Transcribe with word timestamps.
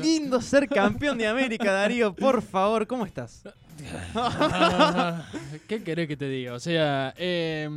lindo 0.00 0.40
ser 0.40 0.68
campeón 0.68 1.18
de 1.18 1.26
América, 1.26 1.72
Darío. 1.72 2.14
Por 2.14 2.42
favor, 2.42 2.86
¿cómo 2.86 3.06
estás? 3.06 3.42
¿Qué 5.68 5.82
querés 5.82 6.08
que 6.08 6.16
te 6.16 6.28
diga? 6.28 6.54
O 6.54 6.60
sea, 6.60 7.14
eh, 7.16 7.68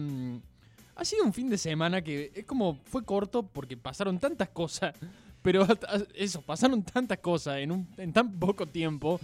ha 0.96 1.05
sido 1.05 1.23
un 1.23 1.33
fin 1.33 1.49
de 1.49 1.57
semana 1.57 2.01
que 2.01 2.31
es 2.36 2.46
como 2.46 2.79
fue 2.86 3.04
corto 3.04 3.44
porque 3.44 3.78
pasaron 3.78 4.20
tantas 4.20 4.49
cosas, 4.49 4.94
pero 5.41 5.65
eso, 6.15 6.41
pasaron 6.41 6.83
tantas 6.83 7.20
cosas 7.20 7.57
en 7.57 8.13
tan 8.13 8.31
poco 8.39 8.65
tiempo 8.65 9.19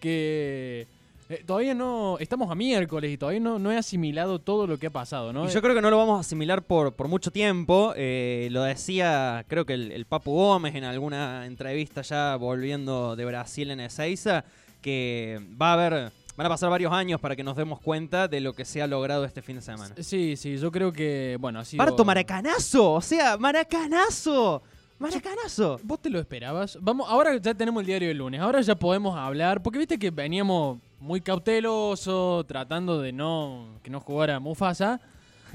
que 0.00 0.86
eh, 1.28 1.42
todavía 1.46 1.74
no, 1.74 2.18
estamos 2.18 2.50
a 2.50 2.54
miércoles 2.54 3.12
y 3.12 3.16
todavía 3.16 3.40
no, 3.40 3.58
no 3.58 3.72
he 3.72 3.76
asimilado 3.76 4.38
todo 4.38 4.66
lo 4.66 4.78
que 4.78 4.88
ha 4.88 4.90
pasado, 4.90 5.32
¿no? 5.32 5.46
Y 5.46 5.52
yo 5.52 5.62
creo 5.62 5.74
que 5.74 5.82
no 5.82 5.90
lo 5.90 5.98
vamos 5.98 6.18
a 6.18 6.20
asimilar 6.20 6.62
por, 6.62 6.92
por 6.92 7.08
mucho 7.08 7.30
tiempo. 7.30 7.92
Eh, 7.96 8.48
lo 8.50 8.62
decía, 8.62 9.44
creo 9.48 9.64
que 9.64 9.74
el, 9.74 9.92
el 9.92 10.06
Papu 10.06 10.32
Gómez 10.32 10.74
en 10.74 10.84
alguna 10.84 11.46
entrevista 11.46 12.02
ya 12.02 12.36
volviendo 12.36 13.16
de 13.16 13.24
Brasil 13.24 13.70
en 13.70 13.80
Ezeiza, 13.80 14.44
que 14.82 15.40
va 15.60 15.70
a 15.70 15.72
haber 15.74 16.12
Van 16.36 16.46
a 16.46 16.50
pasar 16.50 16.68
varios 16.68 16.92
años 16.92 17.20
para 17.20 17.36
que 17.36 17.44
nos 17.44 17.56
demos 17.56 17.80
cuenta 17.80 18.26
de 18.26 18.40
lo 18.40 18.54
que 18.54 18.64
se 18.64 18.82
ha 18.82 18.88
logrado 18.88 19.24
este 19.24 19.40
fin 19.40 19.56
de 19.56 19.62
semana. 19.62 19.94
Sí, 20.00 20.36
sí, 20.36 20.58
yo 20.58 20.72
creo 20.72 20.92
que, 20.92 21.36
bueno, 21.40 21.64
sido... 21.64 21.84
Parto 21.84 22.04
Maracanazo, 22.04 22.94
o 22.94 23.00
sea, 23.00 23.36
Maracanazo. 23.36 24.60
Maracanazo. 24.98 25.78
¿Vos 25.84 26.02
te 26.02 26.10
lo 26.10 26.18
esperabas? 26.18 26.76
Vamos, 26.80 27.08
ahora 27.08 27.36
ya 27.36 27.54
tenemos 27.54 27.82
el 27.82 27.86
diario 27.86 28.08
del 28.08 28.18
lunes, 28.18 28.40
ahora 28.40 28.60
ya 28.62 28.74
podemos 28.74 29.16
hablar, 29.16 29.62
porque 29.62 29.78
viste 29.78 29.96
que 29.96 30.10
veníamos 30.10 30.78
muy 31.04 31.20
cautelosos, 31.20 32.46
tratando 32.46 33.00
de 33.00 33.12
no 33.12 33.78
que 33.82 33.90
no 33.90 34.00
jugara 34.00 34.40
Mufasa. 34.40 35.00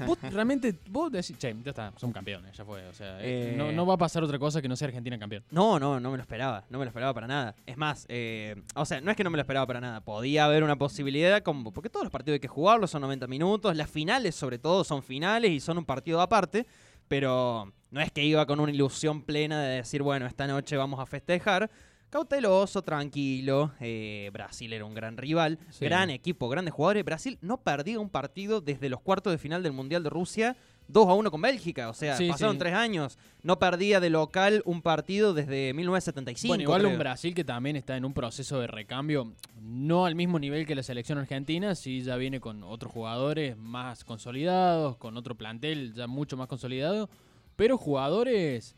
Vos 0.06 0.16
realmente, 0.32 0.78
vos 0.88 1.12
decís, 1.12 1.36
che, 1.36 1.54
ya 1.62 1.70
está, 1.70 1.92
son 1.96 2.10
campeones, 2.12 2.56
ya 2.56 2.64
fue. 2.64 2.86
O 2.86 2.94
sea, 2.94 3.18
eh, 3.20 3.54
no, 3.56 3.68
Eh. 3.68 3.72
no 3.74 3.84
va 3.84 3.94
a 3.94 3.98
pasar 3.98 4.22
otra 4.24 4.38
cosa 4.38 4.62
que 4.62 4.68
no 4.68 4.74
sea 4.76 4.88
Argentina 4.88 5.18
campeón. 5.18 5.44
No, 5.50 5.78
no, 5.78 6.00
no 6.00 6.10
me 6.10 6.16
lo 6.16 6.22
esperaba. 6.22 6.64
No 6.70 6.78
me 6.78 6.84
lo 6.86 6.88
esperaba 6.88 7.12
para 7.12 7.26
nada. 7.26 7.54
Es 7.66 7.76
más, 7.76 8.06
eh, 8.08 8.62
o 8.74 8.86
sea, 8.86 9.00
no 9.02 9.10
es 9.10 9.16
que 9.16 9.24
no 9.24 9.30
me 9.30 9.36
lo 9.36 9.42
esperaba 9.42 9.66
para 9.66 9.80
nada. 9.80 10.00
Podía 10.00 10.46
haber 10.46 10.62
una 10.62 10.76
posibilidad, 10.76 11.42
como, 11.42 11.70
porque 11.72 11.90
todos 11.90 12.04
los 12.04 12.12
partidos 12.12 12.36
hay 12.36 12.40
que 12.40 12.48
jugarlos, 12.48 12.90
son 12.92 13.02
90 13.02 13.26
minutos. 13.26 13.76
Las 13.76 13.90
finales, 13.90 14.34
sobre 14.34 14.58
todo, 14.58 14.84
son 14.84 15.02
finales 15.02 15.50
y 15.50 15.60
son 15.60 15.76
un 15.76 15.84
partido 15.84 16.20
aparte. 16.22 16.66
Pero 17.08 17.70
no 17.90 18.00
es 18.00 18.10
que 18.12 18.24
iba 18.24 18.46
con 18.46 18.60
una 18.60 18.72
ilusión 18.72 19.20
plena 19.22 19.60
de 19.60 19.76
decir, 19.78 20.00
bueno, 20.02 20.24
esta 20.26 20.46
noche 20.46 20.76
vamos 20.78 21.00
a 21.00 21.06
festejar. 21.06 21.68
Cauteloso, 22.10 22.82
tranquilo. 22.82 23.72
eh, 23.80 24.30
Brasil 24.32 24.72
era 24.72 24.84
un 24.84 24.94
gran 24.94 25.16
rival, 25.16 25.58
Sí. 25.70 25.84
gran 25.84 26.10
equipo, 26.10 26.48
grandes 26.48 26.74
jugadores. 26.74 27.04
Brasil 27.04 27.38
no 27.40 27.58
perdía 27.62 28.00
un 28.00 28.10
partido 28.10 28.60
desde 28.60 28.88
los 28.88 29.00
cuartos 29.00 29.32
de 29.32 29.38
final 29.38 29.62
del 29.62 29.72
Mundial 29.72 30.02
de 30.02 30.10
Rusia 30.10 30.56
2 30.88 31.06
a 31.08 31.14
1 31.14 31.30
con 31.30 31.40
Bélgica. 31.40 31.88
O 31.88 31.94
sea, 31.94 32.16
Sí, 32.16 32.28
pasaron 32.28 32.54
sí. 32.56 32.58
tres 32.58 32.74
años. 32.74 33.16
No 33.44 33.60
perdía 33.60 34.00
de 34.00 34.10
local 34.10 34.60
un 34.64 34.82
partido 34.82 35.34
desde 35.34 35.72
1975. 35.72 36.48
bueno, 36.50 36.62
igual 36.64 36.80
creo. 36.80 36.92
un 36.92 36.98
Brasil 36.98 37.32
que 37.32 37.44
también 37.44 37.76
está 37.76 37.96
en 37.96 38.04
un 38.04 38.12
proceso 38.12 38.58
de 38.58 38.66
recambio, 38.66 39.32
no 39.62 40.04
al 40.04 40.16
mismo 40.16 40.40
nivel 40.40 40.66
que 40.66 40.74
la 40.74 40.82
selección 40.82 41.16
argentina, 41.18 41.76
sí 41.76 42.02
ya 42.02 42.16
viene 42.16 42.40
con 42.40 42.64
otros 42.64 42.90
jugadores 42.92 43.56
más 43.56 44.02
consolidados, 44.02 44.96
con 44.96 45.16
otro 45.16 45.36
plantel 45.36 45.94
ya 45.94 46.08
mucho 46.08 46.36
más 46.36 46.48
consolidado, 46.48 47.08
pero 47.54 47.78
jugadores, 47.78 48.74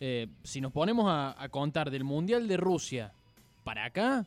eh, 0.00 0.26
si 0.42 0.60
nos 0.60 0.72
ponemos 0.72 1.06
a, 1.08 1.40
a 1.40 1.48
contar 1.48 1.90
del 1.90 2.04
Mundial 2.04 2.48
de 2.48 2.56
Rusia 2.56 3.12
para 3.64 3.84
acá, 3.84 4.26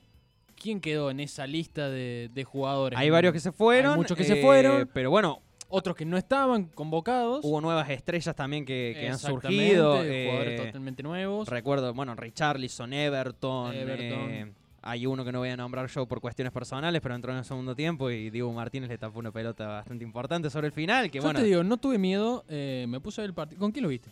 ¿quién 0.55 0.79
quedó 0.79 1.09
en 1.11 1.19
esa 1.19 1.45
lista 1.47 1.89
de, 1.89 2.29
de 2.33 2.43
jugadores? 2.43 2.97
Hay 2.99 3.09
varios 3.09 3.33
que 3.33 3.39
se 3.39 3.51
fueron. 3.51 3.93
Hay 3.93 3.97
muchos 3.97 4.15
que 4.17 4.23
se 4.23 4.39
eh, 4.39 4.41
fueron. 4.41 4.89
Pero 4.93 5.09
bueno, 5.09 5.41
Otros 5.69 5.95
que 5.95 6.05
no 6.05 6.17
estaban 6.17 6.65
convocados. 6.65 7.43
hubo 7.43 7.59
nuevas 7.59 7.89
estrellas 7.89 8.35
también 8.35 8.63
que, 8.65 8.95
que 8.99 9.09
han 9.09 9.17
surgido. 9.17 9.93
Jugadores 9.97 10.59
eh, 10.59 10.63
totalmente 10.65 11.01
nuevos. 11.03 11.49
recuerdo, 11.49 11.93
bueno, 11.93 12.15
Richarlison, 12.15 12.93
Everton. 12.93 13.73
Everton. 13.73 14.29
eh, 14.31 14.53
hay 14.85 15.05
uno 15.05 15.23
que 15.23 15.31
no 15.31 15.39
voy 15.39 15.47
a 15.49 15.55
nombrar 15.57 15.87
yo 15.87 16.05
por 16.05 16.19
cuestiones 16.19 16.51
personales, 16.51 16.99
pero 17.01 17.15
entró 17.15 17.31
en 17.31 17.37
el 17.37 17.45
segundo 17.45 17.73
tiempo 17.73 18.11
y 18.11 18.29
Diego 18.29 18.51
Martínez 18.51 18.89
le 18.89 18.97
tapó 18.97 19.17
una 19.19 19.31
pelota 19.31 19.65
bastante 19.65 20.03
importante 20.03 20.49
sobre 20.49 20.67
el 20.67 20.73
final. 20.73 21.09
Que 21.09 21.19
Yo 21.19 21.23
bueno, 21.23 21.39
te 21.39 21.45
digo, 21.45 21.63
no 21.63 21.77
tuve 21.77 21.97
miedo, 21.97 22.43
eh, 22.49 22.85
me 22.89 22.99
puse 22.99 23.21
a 23.21 23.23
ver 23.23 23.29
el 23.29 23.33
partido. 23.33 23.59
¿Con 23.59 23.71
quién 23.71 23.83
lo 23.83 23.89
viste? 23.89 24.09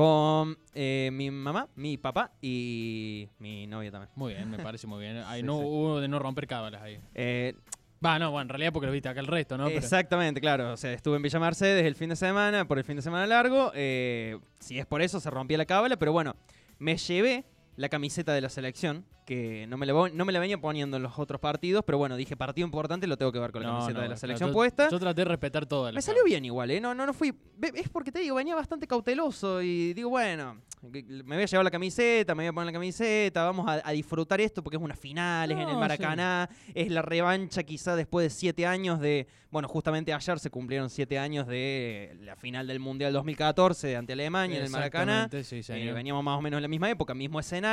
Con 0.00 0.56
eh, 0.74 1.10
mi 1.12 1.30
mamá, 1.30 1.68
mi 1.76 1.98
papá 1.98 2.32
y 2.40 3.28
mi 3.38 3.66
novia 3.66 3.90
también. 3.90 4.10
Muy 4.16 4.32
bien, 4.34 4.50
me 4.50 4.58
parece 4.58 4.86
muy 4.86 5.00
bien. 5.00 5.18
Ahí 5.18 5.40
Sí, 5.42 5.46
no 5.46 5.58
sí. 5.58 5.64
hubo 5.66 6.00
de 6.00 6.08
no 6.08 6.18
romper 6.18 6.46
cábalas 6.46 6.80
ahí. 6.80 6.98
Eh, 7.14 7.54
Va, 8.02 8.18
no, 8.18 8.30
bueno, 8.30 8.44
en 8.44 8.48
realidad 8.48 8.72
porque 8.72 8.86
lo 8.86 8.92
viste 8.92 9.10
acá 9.10 9.20
el 9.20 9.26
resto, 9.26 9.58
¿no? 9.58 9.66
Pero- 9.66 9.76
Exactamente, 9.78 10.40
claro. 10.40 10.72
O 10.72 10.76
sea, 10.78 10.90
estuve 10.94 11.16
en 11.16 11.22
Villa 11.22 11.38
Mercedes 11.38 11.84
el 11.84 11.94
fin 11.94 12.08
de 12.08 12.16
semana, 12.16 12.66
por 12.66 12.78
el 12.78 12.84
fin 12.84 12.96
de 12.96 13.02
semana 13.02 13.26
largo. 13.26 13.72
eh, 13.74 14.38
si 14.58 14.78
es 14.78 14.86
por 14.86 15.02
eso, 15.02 15.20
se 15.20 15.28
rompía 15.28 15.58
la 15.58 15.66
cábala. 15.66 15.98
Pero 15.98 16.12
bueno, 16.12 16.34
me 16.78 16.96
llevé 16.96 17.44
la 17.80 17.88
camiseta 17.88 18.32
de 18.34 18.40
la 18.40 18.48
selección, 18.50 19.04
que 19.24 19.66
no 19.68 19.76
me, 19.78 19.86
la, 19.86 19.92
no 20.12 20.24
me 20.24 20.32
la 20.32 20.38
venía 20.40 20.58
poniendo 20.60 20.96
en 20.96 21.02
los 21.02 21.18
otros 21.18 21.40
partidos. 21.40 21.82
Pero 21.86 21.98
bueno, 21.98 22.16
dije, 22.16 22.36
partido 22.36 22.66
importante, 22.66 23.06
lo 23.06 23.16
tengo 23.16 23.32
que 23.32 23.38
ver 23.38 23.52
con 23.52 23.62
la 23.62 23.68
No, 23.68 23.74
camiseta 23.78 23.98
no, 23.98 24.02
de 24.02 24.08
la 24.08 24.16
selección 24.16 24.50
yo- 24.50 24.54
puesta. 24.54 24.88
Yo 24.90 24.98
traté 24.98 25.20
de 25.22 25.24
respetar 25.26 25.66
todo. 25.66 25.90
me 25.92 26.02
salió 26.02 26.22
bien 26.24 26.44
igual, 26.44 26.70
¿eh? 26.70 26.80
No, 26.80 26.94
no, 26.94 27.06
no 27.06 27.14
fui. 27.14 27.32
Es 27.74 27.88
porque 27.88 28.12
te 28.12 28.18
digo, 28.20 28.36
venía 28.36 28.54
bastante 28.54 28.86
cauteloso 28.86 29.62
y 29.62 29.92
digo, 29.94 30.10
bueno, 30.10 30.60
me 30.82 31.02
voy 31.36 31.42
a 31.42 31.46
llevar 31.46 31.64
la 31.64 31.70
camiseta, 31.70 32.34
me 32.34 32.42
voy 32.44 32.48
a 32.48 32.52
poner 32.52 32.66
la 32.66 32.72
camiseta, 32.72 33.44
vamos 33.44 33.68
a, 33.68 33.80
a 33.84 33.92
disfrutar 33.92 34.40
esto 34.40 34.62
porque 34.62 34.76
es 34.76 34.82
una 34.82 34.96
final, 34.96 35.50
es 35.50 35.58
en 35.58 35.68
el 35.68 35.76
Maracaná, 35.76 36.48
es 36.74 36.90
la 36.90 37.02
revancha 37.02 37.62
quizá 37.62 37.96
después 37.96 38.24
de 38.24 38.30
siete 38.30 38.66
años 38.66 39.00
de. 39.00 39.26
Bueno, 39.50 39.66
justamente 39.68 40.12
ayer 40.12 40.38
se 40.38 40.48
cumplieron 40.48 40.88
siete 40.90 41.18
años 41.18 41.46
de 41.48 42.16
la 42.20 42.36
final 42.36 42.68
del 42.68 42.78
Mundial 42.78 43.12
2014 43.12 43.96
ante 43.96 44.12
Alemania 44.12 44.58
en 44.58 44.64
el 44.64 44.70
Maracaná. 44.70 45.28
Sí, 45.42 45.60
Eh, 45.70 45.92
veníamos 45.92 46.22
más 46.22 46.38
o 46.38 46.40
menos 46.40 46.58
en 46.58 46.62
la 46.62 46.68
misma 46.68 46.88
época, 46.88 47.14
mismo 47.14 47.40
escenario, 47.40 47.69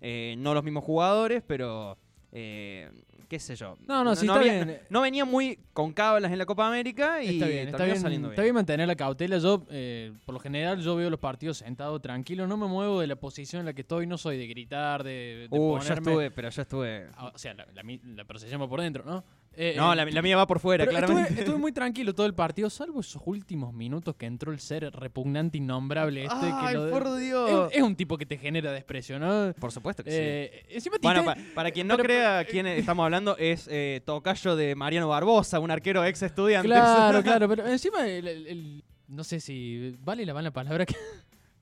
eh, 0.00 0.34
no 0.38 0.54
los 0.54 0.64
mismos 0.64 0.84
jugadores, 0.84 1.42
pero. 1.46 1.96
eh, 2.32 2.88
qué 3.28 3.38
sé 3.38 3.54
yo. 3.54 3.76
No, 3.86 4.02
no, 4.02 4.16
sí, 4.16 4.26
está 4.26 4.40
había- 4.40 4.64
bien. 4.64 4.80
no 4.90 5.02
venía 5.02 5.24
muy 5.24 5.56
con 5.72 5.92
cábalas 5.92 6.32
en 6.32 6.38
la 6.38 6.46
Copa 6.46 6.66
América 6.66 7.22
y 7.22 7.34
Está 7.34 7.46
bien, 7.46 7.68
está 7.68 7.84
bien, 7.84 8.00
saliendo 8.00 8.30
está 8.30 8.42
bien 8.42 8.54
mantener 8.56 8.88
la 8.88 8.96
cautela. 8.96 9.38
Yo, 9.38 9.64
eh, 9.70 10.12
por 10.26 10.32
lo 10.32 10.40
general, 10.40 10.80
yo 10.80 10.96
veo 10.96 11.08
los 11.10 11.20
partidos 11.20 11.58
sentado 11.58 12.00
tranquilo, 12.00 12.48
no 12.48 12.56
me 12.56 12.66
muevo 12.66 13.00
de 13.00 13.06
la 13.06 13.14
posición 13.14 13.60
en 13.60 13.66
la 13.66 13.72
que 13.72 13.82
estoy, 13.82 14.08
no 14.08 14.18
soy 14.18 14.36
de 14.36 14.48
gritar, 14.48 15.04
de, 15.04 15.46
de 15.48 15.58
Uh, 15.58 15.76
ponerme... 15.78 15.94
estuve, 16.10 16.30
pero 16.32 16.50
yo 16.50 16.62
estuve. 16.62 17.06
Ah, 17.16 17.30
O 17.32 17.38
sea, 17.38 17.54
la, 17.54 17.66
la, 17.72 17.82
la 18.16 18.24
procesión 18.24 18.60
va 18.60 18.68
por 18.68 18.80
dentro, 18.80 19.04
¿no? 19.04 19.22
Eh, 19.62 19.74
No, 19.76 19.92
eh, 19.92 19.96
la, 19.96 20.04
la 20.06 20.22
mía 20.22 20.36
va 20.38 20.46
por 20.46 20.58
fuera, 20.58 20.86
claramente. 20.86 21.22
estuve, 21.22 21.40
estuve 21.40 21.58
muy 21.58 21.72
tranquilo 21.80 22.14
todo 22.14 22.26
el 22.26 22.34
partido, 22.34 22.70
salvo 22.70 23.00
esos 23.00 23.20
últimos 23.26 23.74
minutos 23.74 24.16
que 24.16 24.24
entró 24.26 24.52
el 24.52 24.58
ser 24.60 24.90
repugnante, 24.90 25.58
innombrable 25.58 26.24
este. 26.24 26.34
Ay, 26.40 26.68
que 26.68 26.74
lo- 26.78 26.90
por 26.90 27.16
Dios. 27.16 27.70
es, 27.72 27.76
es 27.78 27.82
un 27.82 27.94
tipo 27.94 28.16
que 28.16 28.24
te 28.24 28.38
genera 28.38 28.72
desprecio, 28.72 29.18
¿no? 29.18 29.52
Por 29.60 29.70
supuesto 29.72 30.02
que 30.02 30.10
sí. 30.10 30.16
Eh, 30.18 30.90
Bueno, 31.02 31.24
para 31.54 31.70
quien 31.70 31.86
no 31.86 31.96
pero- 31.96 32.06
crea 32.06 32.44
quién 32.44 32.66
estamos 32.68 33.04
hablando, 33.04 33.36
es 33.38 33.68
tocayo 34.04 34.56
de 34.56 34.74
Mariano 34.74 35.08
Barbosa, 35.08 35.60
un 35.60 35.70
arquero 35.70 36.04
ex 36.04 36.22
estudiante. 36.22 36.68
Claro, 36.68 37.22
claro, 37.22 37.48
pero 37.48 37.66
encima 37.66 38.06
el, 38.08 38.26
el- 38.28 38.46
el- 38.46 38.84
no 39.08 39.24
sé 39.24 39.40
si 39.40 39.96
vale 40.04 40.24
la 40.24 40.32
mala 40.32 40.52
palabra 40.52 40.86
que 40.86 40.94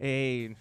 Ey, 0.00 0.54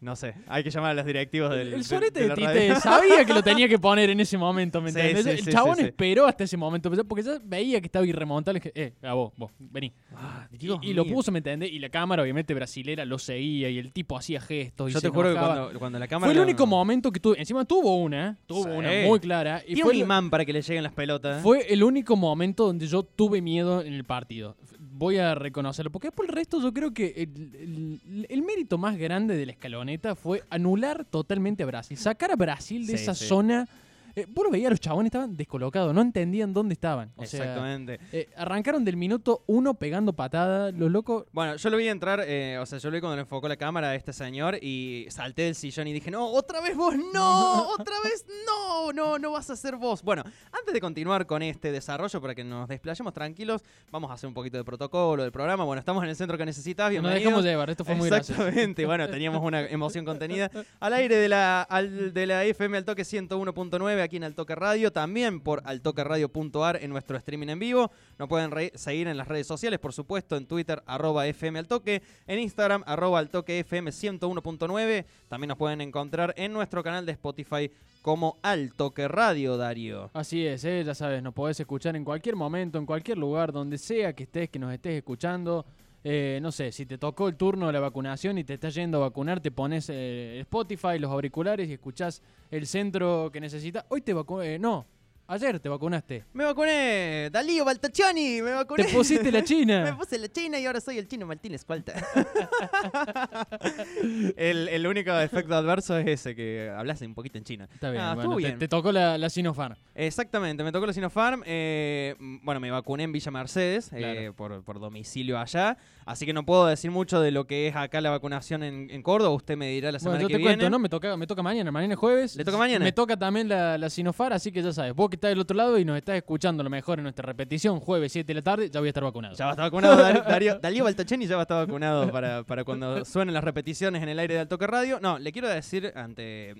no 0.00 0.16
sé, 0.16 0.34
hay 0.48 0.64
que 0.64 0.70
llamar 0.70 0.90
a 0.90 0.94
los 0.94 1.06
directivos 1.06 1.50
del. 1.50 1.74
el 1.74 1.84
sorete 1.84 2.28
de 2.28 2.34
Tite 2.34 2.68
radio. 2.68 2.80
sabía 2.80 3.24
que 3.24 3.32
lo 3.32 3.42
tenía 3.44 3.68
que 3.68 3.78
poner 3.78 4.10
en 4.10 4.18
ese 4.18 4.36
momento, 4.36 4.80
¿me 4.82 4.88
entiendes? 4.88 5.22
sí, 5.22 5.30
el 5.30 5.44
sí, 5.44 5.50
chabón 5.52 5.78
esperó 5.78 6.26
hasta 6.26 6.42
ese 6.42 6.56
momento, 6.56 6.90
porque 7.06 7.22
ya 7.22 7.38
veía 7.44 7.80
que 7.80 7.86
estaba 7.86 8.04
irremontable. 8.04 8.60
que, 8.60 8.72
Eh, 8.74 8.92
a 9.02 9.14
vos, 9.14 9.32
vos, 9.36 9.52
vení. 9.58 9.92
Ah, 10.16 10.48
Y, 10.82 10.94
lo 10.94 11.06
puso, 11.06 11.30
¿me 11.30 11.38
entendés? 11.38 11.70
Y 11.70 11.78
la 11.78 11.90
cámara, 11.90 12.22
obviamente, 12.24 12.54
brasilera 12.54 13.04
lo 13.04 13.20
seguía 13.20 13.70
y 13.70 13.78
el 13.78 13.92
tipo 13.92 14.18
hacía 14.18 14.40
gestos. 14.40 14.90
Y 14.90 14.94
Yo 14.94 15.00
te 15.00 15.10
juro 15.10 15.32
que 15.32 15.38
cuando, 15.38 15.78
cuando 15.78 15.98
la 16.00 16.08
cámara. 16.08 16.32
Fue 16.32 16.34
el 16.34 16.44
único 16.44 16.66
momento 16.66 17.12
que 17.12 17.20
tuvo. 17.20 17.36
Encima 17.36 17.64
tuvo 17.64 17.94
una, 17.96 18.36
tuvo 18.46 18.64
una 18.64 18.90
muy 19.06 19.20
clara. 19.20 19.62
Y 19.62 19.74
Tiene 19.74 19.82
fue, 19.82 19.92
un 19.92 20.00
imán 20.00 20.28
para 20.28 20.44
que 20.44 20.52
le 20.52 20.62
lleguen 20.62 20.82
las 20.82 20.92
pelotas. 20.92 21.38
¿eh? 21.38 21.42
fue 21.42 21.72
el 21.72 21.84
único 21.84 22.16
momento 22.16 22.66
donde 22.66 22.88
yo 22.88 23.04
tuve 23.04 23.40
miedo 23.40 23.82
en 23.82 23.92
el 23.92 24.02
partido. 24.02 24.56
Voy 24.98 25.18
a 25.18 25.34
reconocerlo. 25.34 25.90
Porque 25.90 26.10
por 26.10 26.24
el 26.26 26.32
resto, 26.32 26.60
yo 26.60 26.72
creo 26.72 26.92
que 26.94 27.06
el, 27.16 28.00
el- 28.10 28.26
el 28.28 28.42
mérito 28.42 28.78
más 28.78 28.96
grande 28.96 29.36
de 29.36 29.44
la 29.46 29.52
escaloneta 29.52 30.14
fue 30.14 30.42
anular 30.50 31.04
totalmente 31.04 31.62
a 31.62 31.66
Brasil. 31.66 31.96
Sacar 31.98 32.30
a 32.32 32.36
Brasil 32.36 32.86
de 32.86 32.96
Sí, 32.96 33.02
esa 33.02 33.14
sí. 33.14 33.26
zona. 33.26 33.68
Eh, 34.18 34.24
vos 34.30 34.46
lo 34.46 34.50
veías, 34.50 34.70
los 34.70 34.80
chabones 34.80 35.08
estaban 35.08 35.36
descolocados, 35.36 35.92
no 35.92 36.00
entendían 36.00 36.54
dónde 36.54 36.72
estaban. 36.72 37.12
O 37.16 37.26
sea, 37.26 37.40
Exactamente. 37.40 38.00
eh, 38.12 38.30
arrancaron 38.34 38.82
del 38.82 38.96
minuto 38.96 39.44
uno 39.46 39.74
pegando 39.74 40.14
patadas. 40.14 40.72
Los 40.72 40.90
locos 40.90 41.26
Bueno, 41.32 41.56
yo 41.56 41.68
lo 41.68 41.76
vi 41.76 41.86
entrar, 41.88 42.22
eh, 42.26 42.56
o 42.58 42.64
sea, 42.64 42.78
yo 42.78 42.88
lo 42.90 42.94
vi 42.94 43.00
cuando 43.00 43.16
le 43.16 43.20
enfocó 43.22 43.46
la 43.46 43.58
cámara 43.58 43.90
a 43.90 43.94
este 43.94 44.14
señor 44.14 44.56
y 44.62 45.04
salté 45.10 45.42
del 45.42 45.54
sillón 45.54 45.86
y 45.88 45.92
dije, 45.92 46.10
no, 46.10 46.28
otra 46.28 46.62
vez 46.62 46.74
vos, 46.74 46.94
no, 47.12 47.68
otra 47.78 47.94
vez 48.04 48.24
no, 48.46 48.90
no, 48.94 49.18
no 49.18 49.32
vas 49.32 49.50
a 49.50 49.56
ser 49.56 49.76
vos. 49.76 50.02
Bueno, 50.02 50.22
antes 50.50 50.72
de 50.72 50.80
continuar 50.80 51.26
con 51.26 51.42
este 51.42 51.70
desarrollo, 51.70 52.18
para 52.18 52.34
que 52.34 52.42
nos 52.42 52.68
desplayemos 52.70 53.12
tranquilos, 53.12 53.62
vamos 53.90 54.10
a 54.10 54.14
hacer 54.14 54.28
un 54.28 54.34
poquito 54.34 54.56
de 54.56 54.64
protocolo 54.64 55.24
del 55.24 55.30
programa. 55.32 55.64
Bueno, 55.64 55.80
estamos 55.80 56.02
en 56.02 56.08
el 56.08 56.16
centro 56.16 56.38
que 56.38 56.46
necesitas, 56.46 56.86
nos 56.86 56.90
bienvenido. 56.92 57.18
dejamos 57.20 57.44
llevar. 57.44 57.68
Esto 57.68 57.84
fue 57.84 57.94
muy 57.94 58.08
gracioso. 58.08 58.40
Exactamente, 58.40 58.86
bueno, 58.86 59.10
teníamos 59.10 59.42
una 59.42 59.60
emoción 59.68 60.06
contenida. 60.06 60.50
Al 60.80 60.94
aire 60.94 61.16
de 61.16 61.28
la, 61.28 61.60
al- 61.60 62.14
de 62.14 62.26
la 62.26 62.44
FM 62.46 62.78
al 62.78 62.84
toque 62.86 63.02
101.9, 63.02 64.05
aquí 64.06 64.16
en 64.16 64.24
Altoque 64.24 64.54
Radio, 64.54 64.92
también 64.92 65.40
por 65.40 65.62
altoqueradio.ar 65.64 66.82
en 66.82 66.90
nuestro 66.90 67.16
streaming 67.16 67.48
en 67.48 67.58
vivo. 67.58 67.90
Nos 68.18 68.28
pueden 68.28 68.50
seguir 68.74 69.08
en 69.08 69.16
las 69.16 69.28
redes 69.28 69.46
sociales, 69.46 69.78
por 69.78 69.92
supuesto, 69.92 70.36
en 70.36 70.46
Twitter, 70.46 70.82
arroba 70.86 71.26
FM 71.26 71.58
Altoque, 71.58 72.02
en 72.26 72.38
Instagram, 72.38 72.82
arroba 72.86 73.18
Altoque 73.18 73.58
FM 73.60 73.90
101.9. 73.90 75.04
También 75.28 75.48
nos 75.48 75.58
pueden 75.58 75.80
encontrar 75.80 76.32
en 76.36 76.52
nuestro 76.52 76.82
canal 76.82 77.04
de 77.04 77.12
Spotify 77.12 77.70
como 78.02 78.38
Altoque 78.42 79.08
Radio, 79.08 79.56
Darío. 79.56 80.10
Así 80.14 80.46
es, 80.46 80.64
¿eh? 80.64 80.84
ya 80.84 80.94
sabes, 80.94 81.22
nos 81.22 81.34
podés 81.34 81.58
escuchar 81.58 81.96
en 81.96 82.04
cualquier 82.04 82.36
momento, 82.36 82.78
en 82.78 82.86
cualquier 82.86 83.18
lugar, 83.18 83.52
donde 83.52 83.78
sea 83.78 84.12
que 84.14 84.22
estés, 84.22 84.48
que 84.48 84.58
nos 84.58 84.72
estés 84.72 84.94
escuchando. 84.94 85.66
Eh, 86.08 86.38
no 86.40 86.52
sé, 86.52 86.70
si 86.70 86.86
te 86.86 86.98
tocó 86.98 87.26
el 87.26 87.34
turno 87.34 87.66
de 87.66 87.72
la 87.72 87.80
vacunación 87.80 88.38
y 88.38 88.44
te 88.44 88.54
estás 88.54 88.76
yendo 88.76 88.98
a 88.98 89.08
vacunar, 89.08 89.40
te 89.40 89.50
pones 89.50 89.90
eh, 89.92 90.38
Spotify, 90.42 91.00
los 91.00 91.10
auriculares 91.10 91.68
y 91.68 91.72
escuchás 91.72 92.22
el 92.48 92.68
centro 92.68 93.28
que 93.32 93.40
necesitas. 93.40 93.84
Hoy 93.88 94.02
te 94.02 94.14
vacunaste, 94.14 94.60
no, 94.60 94.86
ayer 95.28 95.58
te 95.60 95.68
vacunaste. 95.68 96.24
Me 96.32 96.44
vacuné, 96.44 97.30
Dalío 97.30 97.64
Baltacciani, 97.64 98.42
me 98.42 98.52
vacuné. 98.52 98.84
Te 98.84 98.92
pusiste 98.92 99.30
la 99.32 99.38
Me 99.40 99.44
china. 99.44 99.96
puse 99.98 100.18
la 100.18 100.28
china 100.28 100.58
y 100.58 100.66
ahora 100.66 100.80
soy 100.80 100.98
el 100.98 101.08
chino 101.08 101.26
Martínez 101.26 101.64
Cualta. 101.64 101.94
el, 104.36 104.68
el 104.68 104.86
único 104.86 105.12
efecto 105.18 105.54
adverso 105.54 105.96
es 105.98 106.06
ese, 106.06 106.34
que 106.34 106.70
hablas 106.76 107.00
un 107.02 107.14
poquito 107.14 107.38
en 107.38 107.44
china. 107.44 107.68
Está 107.72 107.90
bien, 107.90 108.02
Ah, 108.02 108.14
bueno, 108.14 108.22
estuvo 108.30 108.36
te, 108.40 108.46
bien. 108.46 108.58
te 108.58 108.68
tocó 108.68 108.92
la, 108.92 109.18
la 109.18 109.30
Sinopharm. 109.30 109.76
Exactamente, 109.94 110.62
me 110.64 110.72
tocó 110.72 110.86
la 110.86 110.92
Sinopharm. 110.92 111.42
eh, 111.46 112.14
bueno, 112.42 112.60
me 112.60 112.70
vacuné 112.70 113.04
en 113.04 113.12
Villa 113.12 113.30
Mercedes 113.30 113.90
eh, 113.92 114.32
por, 114.36 114.62
por 114.64 114.80
domicilio 114.80 115.38
allá. 115.38 115.76
Así 116.04 116.24
que 116.24 116.32
no 116.32 116.44
puedo 116.46 116.66
decir 116.66 116.90
mucho 116.90 117.20
de 117.20 117.32
lo 117.32 117.46
que 117.46 117.66
es 117.68 117.76
acá 117.76 118.00
la 118.00 118.10
vacunación 118.10 118.62
en, 118.62 118.88
en 118.90 119.02
Córdoba. 119.02 119.34
Usted 119.34 119.56
me 119.56 119.68
dirá 119.70 119.90
la 119.90 119.98
semana 119.98 120.18
Bueno, 120.18 120.22
yo 120.22 120.28
que 120.28 120.34
te 120.34 120.38
viene. 120.38 120.54
cuento, 120.56 120.70
¿no? 120.70 120.78
Me 120.78 120.88
toca, 120.88 121.16
me 121.16 121.26
toca 121.26 121.42
mañana, 121.42 121.72
mañana 121.72 121.94
es 121.94 122.00
jueves. 122.00 122.36
¿Le 122.36 122.44
toca 122.44 122.56
mañana? 122.58 122.84
Me 122.84 122.92
toca 122.92 123.16
también 123.16 123.48
la, 123.48 123.76
la 123.76 123.90
Sinopharm, 123.90 124.32
así 124.34 124.52
que 124.52 124.62
ya 124.62 124.72
sabes, 124.72 124.94
vos 124.94 125.10
que 125.16 125.26
estás 125.26 125.30
del 125.30 125.40
otro 125.40 125.56
lado 125.56 125.78
y 125.78 125.84
nos 125.84 125.96
estás 125.96 126.16
escuchando 126.16 126.60
a 126.60 126.64
lo 126.64 126.70
mejor 126.70 126.98
en 126.98 127.04
nuestra 127.04 127.24
repetición, 127.26 127.80
jueves 127.80 128.12
7 128.12 128.26
de 128.26 128.34
la 128.34 128.42
tarde, 128.42 128.70
ya 128.70 128.80
voy 128.80 128.88
a 128.88 128.90
estar 128.90 129.02
vacunado. 129.04 129.34
Ya 129.34 129.44
va 129.46 129.50
a 129.50 129.54
estar 129.54 129.64
vacunado 129.66 129.96
Dar- 129.96 130.24
Darío, 130.28 130.58
Dalío 130.58 130.84
Baltaceni 130.84 131.26
ya 131.26 131.36
va 131.36 131.42
a 131.42 131.44
estar 131.44 131.66
vacunado 131.66 132.10
para, 132.12 132.42
para 132.44 132.64
cuando 132.64 133.04
suenen 133.04 133.34
las 133.34 133.42
repeticiones 133.44 134.02
en 134.02 134.08
el 134.08 134.18
aire 134.18 134.34
de 134.34 134.40
Altoque 134.40 134.66
Radio. 134.66 134.98
No, 135.00 135.18
le 135.18 135.32
quiero 135.32 135.48
decir, 135.48 135.92
ante 135.96 136.54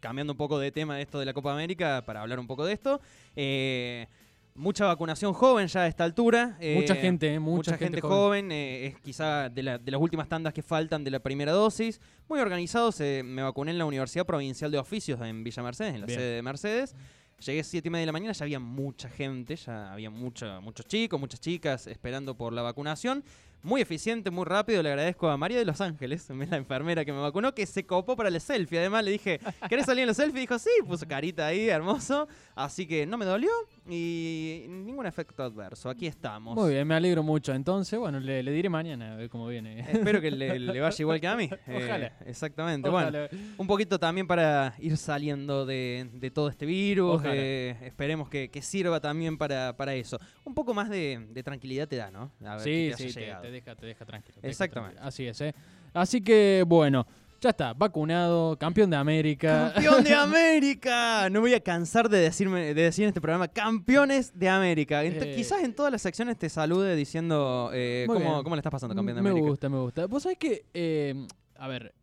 cambiando 0.00 0.32
un 0.32 0.36
poco 0.36 0.58
de 0.58 0.70
tema 0.72 0.96
de 0.96 1.02
esto 1.02 1.18
de 1.18 1.26
la 1.26 1.32
Copa 1.32 1.52
América, 1.52 2.02
para 2.06 2.20
hablar 2.22 2.38
un 2.38 2.46
poco 2.46 2.64
de 2.64 2.72
esto. 2.72 3.00
eh, 3.36 4.06
mucha 4.54 4.86
vacunación 4.86 5.32
joven 5.34 5.68
ya 5.68 5.82
a 5.82 5.86
esta 5.86 6.02
altura. 6.02 6.56
eh, 6.60 6.74
mucha 6.74 6.96
gente, 6.96 7.32
¿eh? 7.32 7.38
Mucha, 7.38 7.76
gente, 7.78 8.00
joven, 8.00 8.50
eh, 8.50 8.86
es 8.88 8.98
quizá 8.98 9.48
de, 9.48 9.62
la- 9.62 9.78
de 9.78 9.90
las 9.92 10.00
últimas 10.00 10.28
tandas 10.28 10.52
que 10.52 10.62
faltan 10.62 11.04
de 11.04 11.12
la 11.12 11.20
primera 11.20 11.52
dosis. 11.52 12.00
Muy 12.28 12.40
organizados, 12.40 12.98
me 12.98 13.40
vacuné 13.42 13.70
en 13.70 13.78
la 13.78 13.84
Universidad 13.84 14.26
Provincial 14.26 14.72
de 14.72 14.78
Oficios 14.78 15.20
en 15.20 15.44
Villa 15.44 15.62
Mercedes, 15.62 15.94
en 15.94 16.00
la 16.00 16.06
Bien. 16.06 16.18
sede 16.18 16.34
de 16.34 16.42
Mercedes. 16.42 16.96
Llegué 17.44 17.60
a 17.60 17.64
7 17.64 17.86
y 17.86 17.90
media 17.90 18.00
de 18.00 18.06
la 18.06 18.12
mañana, 18.12 18.32
ya 18.32 18.44
había 18.44 18.58
mucha 18.58 19.08
gente, 19.08 19.54
ya 19.54 19.92
había 19.92 20.10
muchos 20.10 20.86
chicos, 20.88 21.20
muchas 21.20 21.40
chicas 21.40 21.86
esperando 21.86 22.36
por 22.36 22.52
la 22.52 22.62
vacunación. 22.62 23.22
Muy 23.62 23.80
eficiente, 23.80 24.30
muy 24.30 24.44
rápido. 24.44 24.82
Le 24.82 24.90
agradezco 24.90 25.28
a 25.28 25.36
María 25.36 25.58
de 25.58 25.64
Los 25.64 25.80
Ángeles, 25.80 26.28
la 26.50 26.56
enfermera 26.56 27.04
que 27.04 27.12
me 27.12 27.20
vacunó, 27.20 27.54
que 27.54 27.64
se 27.66 27.86
copó 27.86 28.16
para 28.16 28.28
el 28.28 28.40
selfie. 28.40 28.80
Además 28.80 29.04
le 29.04 29.12
dije, 29.12 29.40
¿querés 29.68 29.86
salir 29.86 30.02
en 30.02 30.08
el 30.08 30.14
selfie? 30.16 30.40
Dijo, 30.40 30.58
sí, 30.58 30.70
puso 30.84 31.06
carita 31.06 31.46
ahí, 31.46 31.68
hermoso. 31.68 32.26
Así 32.56 32.86
que 32.86 33.06
no 33.06 33.16
me 33.16 33.24
dolió 33.24 33.50
y 33.88 34.66
ningún 34.68 35.06
efecto 35.06 35.42
adverso. 35.42 35.88
Aquí 35.90 36.06
estamos. 36.06 36.54
Muy 36.56 36.72
bien, 36.74 36.86
me 36.86 36.94
alegro 36.94 37.22
mucho. 37.22 37.54
Entonces, 37.54 37.98
bueno, 37.98 38.20
le, 38.20 38.42
le 38.42 38.52
diré 38.52 38.68
mañana 38.68 39.14
a 39.14 39.16
ver 39.16 39.28
cómo 39.28 39.46
viene. 39.48 39.80
Espero 39.80 40.20
que 40.20 40.30
le, 40.30 40.58
le 40.58 40.80
vaya 40.80 40.96
igual 40.98 41.20
que 41.20 41.26
a 41.26 41.36
mí. 41.36 41.48
Eh, 41.68 41.84
Ojalá. 41.84 42.12
exactamente. 42.26 42.88
Bueno, 42.88 43.18
un 43.58 43.66
poquito 43.66 43.98
también 43.98 44.26
para 44.26 44.74
ir 44.78 44.96
saliendo 44.96 45.66
de, 45.66 46.08
de 46.14 46.30
todo 46.30 46.48
este 46.48 46.64
virus. 46.66 47.22
Eh, 47.26 47.76
esperemos 47.82 48.28
que, 48.28 48.48
que 48.50 48.62
sirva 48.62 49.00
también 49.00 49.36
para, 49.36 49.76
para 49.76 49.94
eso. 49.94 50.18
Un 50.44 50.54
poco 50.54 50.72
más 50.74 50.88
de, 50.88 51.26
de 51.30 51.42
tranquilidad 51.42 51.86
te 51.88 51.96
da, 51.96 52.10
¿no? 52.10 52.30
A 52.44 52.56
ver 52.56 52.60
Sí, 52.60 52.90
te 52.96 53.08
sí, 53.10 53.14
te, 53.14 53.50
deja, 53.50 53.74
te 53.76 53.86
deja 53.86 54.04
tranquilo. 54.04 54.36
deja 54.36 54.48
Exactamente. 54.48 54.94
tranquilo. 54.96 55.08
Así 55.08 55.26
es, 55.26 55.40
¿eh? 55.40 55.54
Así 55.92 56.20
que, 56.22 56.64
bueno, 56.66 57.06
ya 57.40 57.50
está, 57.50 57.72
vacunado, 57.72 58.56
campeón 58.58 58.90
de 58.90 58.96
América. 58.96 59.72
¡Campeón 59.74 60.02
de 60.04 60.14
América! 60.14 61.30
No 61.30 61.40
voy 61.40 61.54
a 61.54 61.60
cansar 61.60 62.08
de, 62.08 62.18
decirme, 62.18 62.74
de 62.74 62.82
decir 62.82 63.04
en 63.04 63.08
este 63.08 63.20
programa, 63.20 63.46
campeones 63.48 64.36
de 64.36 64.48
América. 64.48 65.04
Eh. 65.04 65.34
Quizás 65.36 65.62
en 65.62 65.72
todas 65.72 65.92
las 65.92 66.02
secciones 66.02 66.36
te 66.36 66.48
salude 66.48 66.96
diciendo 66.96 67.70
eh, 67.72 68.04
cómo, 68.08 68.42
cómo 68.42 68.56
le 68.56 68.60
estás 68.60 68.72
pasando, 68.72 68.94
campeón 68.94 69.16
de 69.16 69.22
me 69.22 69.30
América. 69.30 69.48
gusta, 69.48 69.68
me 69.68 69.78
gusta. 69.78 70.06
Vos 70.06 70.24
sabés 70.24 70.38
que, 70.38 70.66
eh, 70.74 71.26
a 71.56 71.68
ver, 71.68 71.94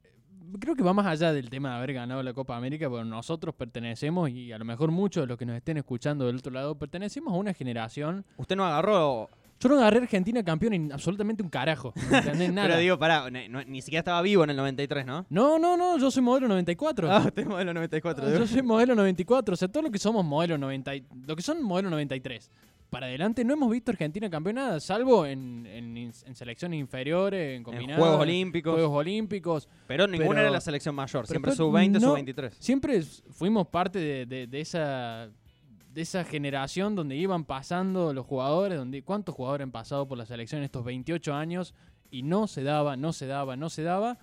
creo 0.60 0.76
que 0.76 0.84
va 0.84 0.94
más 0.94 1.06
allá 1.06 1.34
del 1.34 1.50
tema 1.50 1.72
de 1.72 1.76
haber 1.78 1.94
ganado 1.94 2.24
la 2.24 2.34
Copa 2.34 2.56
América, 2.56 2.90
porque 2.90 3.06
nosotros 3.06 3.54
pertenecemos, 3.56 4.30
y 4.30 4.54
a 4.54 4.58
lo 4.58 4.64
mejor 4.66 4.92
muchos 4.92 5.24
de 5.24 5.28
los 5.28 5.38
que 5.38 5.46
nos 5.46 5.58
estén 5.58 5.78
escuchando 5.78 6.26
del 6.28 6.38
otro 6.38 6.54
lado, 6.54 6.76
pertenecemos 6.76 7.34
a 7.34 7.38
una 7.38 7.54
generación. 7.54 8.26
Usted 8.38 8.56
no 8.56 8.66
agarró 8.66 9.30
Yo 9.60 9.70
no 9.70 9.76
agarré 9.78 10.00
a 10.00 10.02
Argentina 10.04 10.44
campeón 10.44 10.74
en 10.74 10.92
absolutamente 10.92 11.42
un 11.42 11.50
carajo. 11.50 11.94
¿me 12.12 12.18
¿Entendés? 12.18 12.52
Nada. 12.54 12.68
Pero 12.68 12.80
digo, 12.80 13.00
pará, 13.00 13.30
no- 13.50 13.64
ni 13.64 13.82
siquiera 13.82 14.00
estaba 14.02 14.22
vivo 14.22 14.44
en 14.44 14.50
el 14.50 14.58
93, 14.58 15.06
¿no? 15.06 15.26
No, 15.30 15.58
no, 15.58 15.78
no, 15.78 15.98
yo 15.98 16.12
soy 16.12 16.22
modelo 16.24 16.48
94. 16.48 17.12
Ah, 17.12 17.20
usted 17.26 17.42
es 17.44 17.48
modelo 17.48 17.74
94. 17.74 18.26
de 18.30 18.38
Yo 18.40 18.46
soy 18.48 18.62
modelo 18.62 18.96
94, 18.96 19.54
o 19.54 19.58
sea, 19.58 19.68
todo 19.68 19.84
lo 19.84 19.92
que 19.92 19.98
somos 20.00 20.26
modelo 20.26 20.58
90, 20.58 20.96
y- 20.96 21.06
lo 21.26 21.36
que 21.36 21.42
son 21.42 21.64
modelo 21.64 21.90
93. 21.90 22.52
Para 22.90 23.08
adelante 23.08 23.44
no 23.44 23.54
hemos 23.54 23.72
visto 23.72 23.92
Argentina 23.92 24.30
campeonada, 24.30 24.80
salvo 24.80 25.26
en, 25.26 25.66
en, 25.66 25.98
en 25.98 26.36
selecciones 26.36 26.80
inferiores, 26.80 27.58
en 27.58 27.64
combinadas. 27.64 28.00
Juegos 28.00 28.22
Olímpicos. 28.22 28.74
Juegos 28.74 28.98
Olímpicos. 28.98 29.70
Pero 29.88 30.06
ninguna 30.08 30.30
Pero- 30.30 30.42
era 30.42 30.50
la 30.52 30.62
selección 30.62 30.94
mayor, 30.96 31.26
siempre 31.28 31.52
creo- 31.54 31.66
sub-20, 31.66 31.92
no- 32.00 32.16
sub-23. 32.16 32.52
Siempre 32.60 33.02
fuimos 33.02 33.68
parte 33.68 34.00
de, 34.00 34.26
de- 34.26 34.48
de 34.48 34.62
esa 34.62 35.30
de 35.96 36.02
esa 36.02 36.26
generación 36.26 36.94
donde 36.94 37.16
iban 37.16 37.46
pasando 37.46 38.14
los 38.14 38.26
jugadores, 38.26 38.78
donde 38.78 39.02
cuántos 39.02 39.34
jugadores 39.34 39.64
han 39.64 39.72
pasado 39.72 40.06
por 40.08 40.18
la 40.18 40.26
selección 40.26 40.60
en 40.60 40.66
estos 40.66 40.84
28 40.84 41.34
años 41.34 41.74
y 42.12 42.22
no 42.22 42.48
se 42.48 42.64
daba, 42.64 42.98
no 42.98 43.14
se 43.14 43.28
daba, 43.28 43.56
no 43.56 43.70
se 43.70 43.82
daba. 43.82 44.18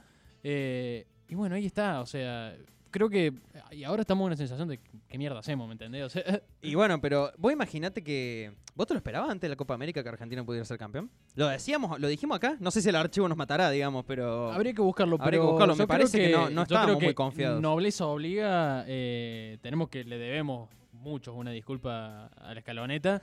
Eh, 0.44 1.06
y 1.28 1.34
bueno, 1.34 1.54
ahí 1.54 1.64
está, 1.64 2.00
o 2.02 2.06
sea, 2.06 2.54
creo 2.90 3.08
que 3.08 3.32
y 3.70 3.84
ahora 3.84 4.02
estamos 4.02 4.22
en 4.22 4.26
una 4.26 4.36
sensación 4.36 4.68
de 4.68 4.80
qué 5.08 5.16
mierda 5.16 5.38
hacemos, 5.38 5.66
¿me 5.66 5.72
entendés? 5.72 6.04
O 6.04 6.10
sea, 6.10 6.22
Y 6.60 6.74
bueno, 6.74 7.00
pero 7.00 7.32
vos 7.38 7.50
imaginate 7.52 8.04
que. 8.04 8.52
¿Vos 8.74 8.86
te 8.86 8.92
lo 8.94 8.98
esperabas 8.98 9.30
antes 9.30 9.42
de 9.42 9.48
la 9.50 9.56
Copa 9.56 9.72
América 9.74 10.02
que 10.02 10.08
Argentina 10.10 10.44
pudiera 10.44 10.64
ser 10.66 10.76
campeón? 10.78 11.10
Lo 11.36 11.48
decíamos, 11.48 11.98
lo 11.98 12.06
dijimos 12.08 12.36
acá. 12.36 12.56
No 12.60 12.70
sé 12.70 12.82
si 12.82 12.88
el 12.90 12.96
archivo 12.96 13.28
nos 13.28 13.38
matará, 13.38 13.70
digamos, 13.70 14.04
pero. 14.06 14.52
Habría 14.52 14.74
que 14.74 14.82
buscarlo, 14.82 15.16
Habría 15.18 15.40
que 15.40 15.46
buscarlo. 15.46 15.74
Me 15.76 15.86
parece 15.86 16.18
que 16.18 16.30
no- 16.32 16.50
no 16.50 16.62
estábamos 16.64 16.98
que 16.98 17.06
muy 17.06 17.14
confiados. 17.14 17.62
Nobleza 17.62 18.04
obliga, 18.06 18.84
eh, 18.86 19.56
tenemos 19.62 19.88
que 19.88 20.04
le 20.04 20.18
debemos 20.18 20.68
muchos 21.02 21.34
una 21.36 21.50
disculpa 21.50 22.26
a 22.28 22.54
la 22.54 22.60
escaloneta. 22.60 23.20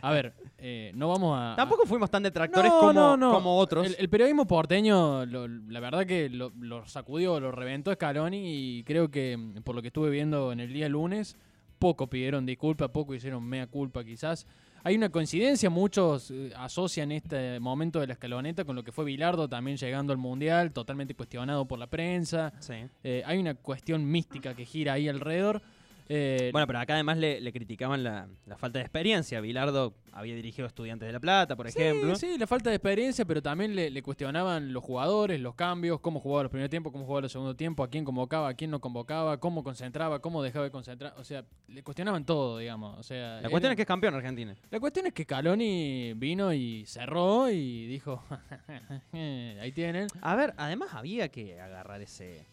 A 0.00 0.10
ver, 0.12 0.32
eh, 0.56 0.92
no 0.94 1.08
vamos 1.08 1.36
a. 1.38 1.54
Tampoco 1.54 1.84
fuimos 1.84 2.10
tan 2.10 2.22
detractores 2.22 2.70
No, 2.70 2.78
como, 2.80 2.92
no, 2.94 3.16
no. 3.18 3.32
como 3.34 3.58
otros. 3.58 3.86
El, 3.86 3.96
el 3.98 4.08
periodismo 4.08 4.46
porteño, 4.46 5.26
lo- 5.26 5.46
la 5.46 5.80
verdad 5.80 6.06
que 6.06 6.30
lo, 6.30 6.52
lo 6.58 6.86
sacudió, 6.86 7.38
lo 7.38 7.52
reventó 7.52 7.92
Scaloni 7.92 8.78
y 8.78 8.84
creo 8.84 9.10
que 9.10 9.36
mm, 9.36 9.62
por 9.62 9.74
lo 9.74 9.82
que 9.82 9.88
estuve 9.88 10.08
viendo 10.08 10.52
en 10.52 10.60
el 10.60 10.72
día 10.72 10.88
lunes, 10.88 11.36
poco 11.78 12.08
pidieron 12.08 12.46
disculpa, 12.46 12.88
poco 12.88 13.14
hicieron 13.14 13.44
mea 13.44 13.66
culpa 13.66 14.02
quizás. 14.04 14.46
Hay 14.84 14.96
una 14.96 15.10
coincidencia, 15.10 15.68
muchos 15.68 16.30
eh, 16.30 16.50
asocian 16.56 17.12
este 17.12 17.60
momento 17.60 18.00
de 18.00 18.06
la 18.06 18.12
escaloneta 18.14 18.64
con 18.64 18.74
lo 18.74 18.82
que 18.82 18.92
fue 18.92 19.04
Bilardo 19.04 19.48
también 19.48 19.76
llegando 19.76 20.12
al 20.14 20.18
Mundial, 20.18 20.72
totalmente 20.72 21.14
cuestionado 21.14 21.66
por 21.66 21.78
la 21.78 21.88
prensa. 21.88 22.54
Sí. 22.60 22.74
Eh, 23.04 23.22
hay 23.26 23.36
una 23.38 23.54
cuestión 23.54 24.08
mística 24.10 24.54
que 24.54 24.64
gira 24.64 24.94
ahí 24.94 25.08
alrededor. 25.10 25.60
Eh, 26.08 26.48
Bueno, 26.52 26.66
pero 26.66 26.78
acá 26.78 26.94
además 26.94 27.18
le, 27.18 27.40
le 27.40 27.52
criticaban 27.52 28.02
la, 28.02 28.28
la 28.46 28.56
falta 28.56 28.78
de 28.78 28.84
experiencia. 28.84 29.40
Bilardo 29.40 29.94
había 30.12 30.34
dirigido 30.34 30.66
Estudiantes 30.66 31.06
de 31.06 31.12
La 31.12 31.20
Plata, 31.20 31.54
por 31.54 31.66
ejemplo. 31.66 32.14
Sí, 32.16 32.36
la 32.38 32.46
falta 32.46 32.70
de 32.70 32.76
experiencia, 32.76 33.24
pero 33.24 33.42
también 33.42 33.74
le, 33.76 33.90
le 33.90 34.02
cuestionaban 34.02 34.72
los 34.72 34.82
jugadores, 34.82 35.40
los 35.40 35.54
cambios, 35.54 36.00
cómo 36.00 36.18
jugaba 36.20 36.44
los 36.44 36.50
primeros 36.50 36.70
tiempos, 36.70 36.92
cómo 36.92 37.04
jugaba 37.04 37.22
los 37.22 37.32
segundo 37.32 37.54
tiempo, 37.54 37.82
a 37.84 37.88
quién 37.90 38.04
convocaba, 38.04 38.48
a 38.48 38.54
quién 38.54 38.70
no 38.70 38.80
convocaba, 38.80 39.38
cómo 39.38 39.62
concentraba, 39.62 40.20
cómo 40.20 40.42
dejaba 40.42 40.64
de 40.64 40.70
concentrar. 40.70 41.14
O 41.18 41.24
sea, 41.24 41.44
le 41.68 41.82
cuestionaban 41.82 42.24
todo, 42.24 42.58
digamos. 42.58 42.98
O 42.98 43.02
sea, 43.02 43.40
La 43.42 43.50
cuestión 43.50 43.72
es 43.72 43.76
que 43.76 43.82
es 43.82 43.88
campeón 43.88 44.14
Argentina. 44.14 44.54
la 44.70 44.80
cuestión 44.80 45.06
es 45.06 45.12
que 45.12 45.26
Caloni 45.26 46.14
vino 46.14 46.52
y 46.52 46.84
cerró 46.86 47.50
y 47.50 47.86
dijo, 47.86 48.22
ahí 49.12 49.72
tienen. 49.72 50.06
A 50.20 50.36
ver, 50.36 50.54
además 50.56 50.88
había 50.92 51.28
que 51.28 51.60
agarrar 51.60 52.00
ese, 52.00 52.46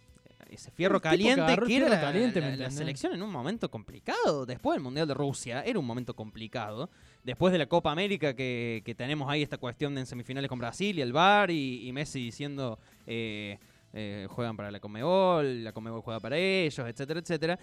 ese 0.50 0.72
fierro 0.72 1.02
caliente 1.02 1.58
que 1.68 1.76
era 1.78 1.90
la, 1.90 2.00
caliente, 2.02 2.40
la- 2.40 2.46
¿me 2.48 2.52
la 2.52 2.56
entendés? 2.66 2.76
selección 2.78 3.14
en 3.14 3.22
un 3.24 3.32
momento 3.32 3.70
complicado. 3.70 4.46
Después 4.46 4.76
del 4.76 4.84
Mundial 4.84 5.08
de 5.08 5.14
Rusia 5.14 5.62
era 5.64 5.80
un 5.80 5.86
momento 5.86 6.14
complicado. 6.16 6.90
Después 7.24 7.52
de 7.52 7.58
la 7.60 7.66
Copa 7.66 7.92
América 7.92 8.34
que, 8.36 8.82
que 8.86 8.96
tenemos 8.96 9.30
ahí 9.30 9.42
esta 9.42 9.58
cuestión 9.58 9.96
de 9.96 10.02
en 10.02 10.06
semifinales 10.08 10.50
con 10.50 10.60
Brasil 10.60 10.98
y 10.98 11.02
el 11.02 11.12
VAR 11.14 11.50
y, 11.52 11.88
y 11.88 11.92
Messi 11.92 12.20
diciendo 12.24 12.78
eh, 13.08 13.58
eh, 13.94 14.28
juegan 14.30 14.56
para 14.58 14.72
la 14.72 14.80
Comebol, 14.80 15.64
la 15.64 15.72
Comebol 15.72 16.02
juega 16.02 16.20
para 16.20 16.38
ellos, 16.38 16.86
etcétera, 16.88 17.20
etcétera. 17.22 17.60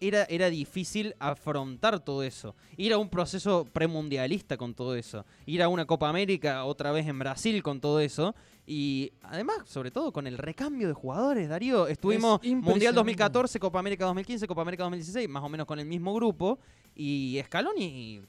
era, 0.00 0.24
era 0.24 0.48
difícil 0.50 1.14
afrontar 1.18 2.00
todo 2.00 2.22
eso. 2.22 2.56
Ir 2.76 2.92
a 2.92 2.98
un 2.98 3.08
proceso 3.08 3.66
premundialista 3.72 4.56
con 4.56 4.74
todo 4.74 4.94
eso. 4.96 5.24
Ir 5.46 5.62
a 5.62 5.68
una 5.68 5.84
Copa 5.84 6.08
América 6.08 6.64
otra 6.64 6.90
vez 6.92 7.06
en 7.06 7.18
Brasil 7.18 7.62
con 7.62 7.80
todo 7.80 8.00
eso. 8.00 8.34
Y 8.70 9.14
además, 9.22 9.60
sobre 9.64 9.90
todo, 9.90 10.12
con 10.12 10.26
el 10.26 10.36
recambio 10.36 10.88
de 10.88 10.92
jugadores, 10.92 11.48
Darío. 11.48 11.88
Estuvimos 11.88 12.32
Mundial 12.42 12.52
impresionante. 12.52 12.96
2014, 12.96 13.60
Copa 13.60 13.78
América 13.78 14.04
2015, 14.04 14.46
Copa 14.46 14.60
América 14.60 14.82
2016, 14.82 15.26
más 15.26 15.42
o 15.42 15.48
menos 15.48 15.66
con 15.66 15.78
el 15.78 15.86
mismo 15.86 16.12
grupo. 16.12 16.58
Y 16.94 17.40
Scaloni 17.46 18.20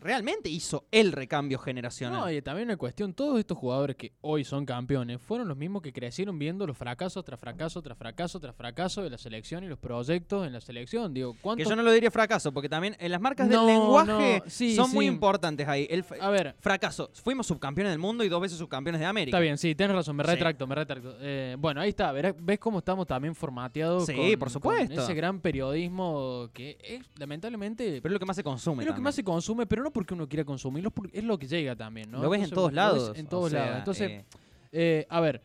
realmente 0.00 0.48
hizo 0.48 0.86
el 0.90 1.12
recambio 1.12 1.58
generacional. 1.58 2.20
No, 2.20 2.30
y 2.30 2.40
también 2.40 2.68
una 2.68 2.76
cuestión, 2.76 3.12
todos 3.12 3.38
estos 3.38 3.58
jugadores 3.58 3.96
que 3.96 4.12
hoy 4.22 4.44
son 4.44 4.64
campeones 4.64 5.20
fueron 5.20 5.46
los 5.48 5.56
mismos 5.56 5.82
que 5.82 5.92
crecieron 5.92 6.38
viendo 6.38 6.66
los 6.66 6.76
fracasos 6.78 7.24
tras 7.24 7.38
fracaso 7.38 7.82
tras 7.82 7.98
fracaso 7.98 8.40
tras 8.40 8.54
fracaso 8.56 9.02
de 9.02 9.10
la 9.10 9.18
selección 9.18 9.64
y 9.64 9.68
los 9.68 9.78
proyectos 9.78 10.46
en 10.46 10.52
la 10.54 10.60
selección. 10.60 11.12
Digo, 11.12 11.34
que 11.34 11.40
¿cuántos 11.40 11.68
yo 11.68 11.76
no 11.76 11.82
lo 11.82 11.92
diría 11.92 12.10
fracaso, 12.10 12.52
porque 12.52 12.68
también 12.68 12.96
en 12.98 13.10
las 13.10 13.20
marcas 13.20 13.48
No, 13.48 13.66
del 13.66 13.74
lenguaje 13.76 14.40
no, 14.44 14.50
sí, 14.50 14.74
son 14.74 14.90
muy 14.92 15.06
importantes 15.06 15.68
ahí. 15.68 15.86
El 15.90 16.04
A 16.20 16.30
ver, 16.30 16.54
fracaso, 16.60 17.10
fuimos 17.22 17.46
subcampeones 17.46 17.92
del 17.92 17.98
mundo 17.98 18.24
y 18.24 18.28
dos 18.28 18.40
veces 18.40 18.56
subcampeones 18.58 19.00
de 19.00 19.06
América. 19.06 19.36
Está 19.36 19.40
bien, 19.42 19.58
sí, 19.58 19.74
tienes 19.74 19.94
razón, 19.94 20.16
me 20.16 20.24
Sí. 20.24 20.30
retracto, 20.30 20.66
me 20.66 20.74
retracto. 20.76 21.16
Eh, 21.20 21.56
bueno, 21.58 21.80
ahí 21.80 21.90
está, 21.90 22.12
ves 22.12 22.58
cómo 22.58 22.78
estamos 22.78 23.06
también 23.06 23.34
formateados 23.34 24.06
Sí, 24.06 24.14
con, 24.14 24.30
por 24.32 24.38
con 24.38 24.50
supuesto. 24.50 25.02
ese 25.02 25.14
gran 25.14 25.40
periodismo 25.40 26.48
que 26.54 26.78
es, 26.82 27.02
lamentablemente, 27.18 28.00
Pero 28.00 28.08
es 28.08 28.12
lo 28.14 28.18
que 28.18 28.26
más 28.26 28.36
se 28.36 28.44
consume. 28.44 28.82
es 28.82 28.86
lo 28.86 28.92
que 28.92 28.96
también. 28.96 29.04
más 29.04 29.14
se 29.14 29.24
consume, 29.24 29.39
pero 29.68 29.82
no 29.82 29.90
porque 29.92 30.14
uno 30.14 30.28
quiera 30.28 30.44
consumirlo, 30.44 30.88
es 30.88 30.94
porque 30.94 31.18
es 31.18 31.24
lo 31.24 31.38
que 31.38 31.46
llega 31.46 31.74
también, 31.76 32.10
¿no? 32.10 32.20
Lo 32.22 32.30
ves 32.30 32.42
en 32.44 32.50
todos 32.50 32.72
lados. 32.72 33.12
En 33.18 33.26
o 33.26 33.28
todos 33.28 33.50
sea, 33.50 33.60
lados. 33.64 33.78
Entonces, 33.78 34.10
eh, 34.10 34.24
eh, 34.72 35.06
a 35.08 35.20
ver, 35.20 35.42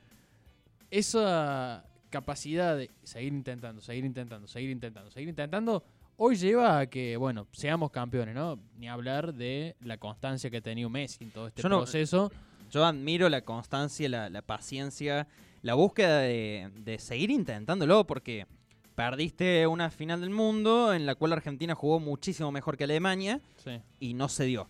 esa 0.91 1.83
capacidad 2.09 2.77
de 2.77 2.89
seguir 3.03 3.33
intentando, 3.33 3.81
seguir 3.81 4.05
intentando, 4.05 4.47
seguir 4.47 4.69
intentando, 4.69 5.11
seguir 5.11 5.29
intentando, 5.29 5.83
hoy 6.17 6.35
lleva 6.35 6.79
a 6.79 6.85
que, 6.87 7.17
bueno, 7.17 7.47
seamos 7.51 7.91
campeones, 7.91 8.35
¿no? 8.35 8.57
Ni 8.77 8.87
hablar 8.87 9.33
de 9.33 9.75
la 9.81 9.97
constancia 9.97 10.49
que 10.49 10.57
ha 10.57 10.61
tenido 10.61 10.89
Messi 10.89 11.23
en 11.25 11.31
todo 11.31 11.47
este 11.47 11.61
Yo 11.61 11.69
no- 11.69 11.79
proceso. 11.79 12.31
yo 12.71 12.85
admiro 12.85 13.27
la 13.29 13.41
constancia, 13.41 14.07
la, 14.07 14.29
la 14.29 14.41
paciencia, 14.41 15.27
la 15.61 15.73
búsqueda 15.73 16.19
de, 16.19 16.69
de 16.77 16.99
seguir 16.99 17.31
intentándolo, 17.31 18.05
porque 18.07 18.45
perdiste 18.95 19.67
una 19.67 19.89
final 19.91 20.21
del 20.21 20.29
mundo 20.29 20.93
en 20.93 21.05
la 21.05 21.15
cual 21.15 21.33
Argentina 21.33 21.75
jugó 21.75 21.99
muchísimo 21.99 22.51
mejor 22.51 22.77
que 22.77 22.85
Alemania 22.85 23.41
Sí. 23.63 23.79
y 23.99 24.13
no 24.13 24.29
se 24.29 24.45
dio. 24.45 24.67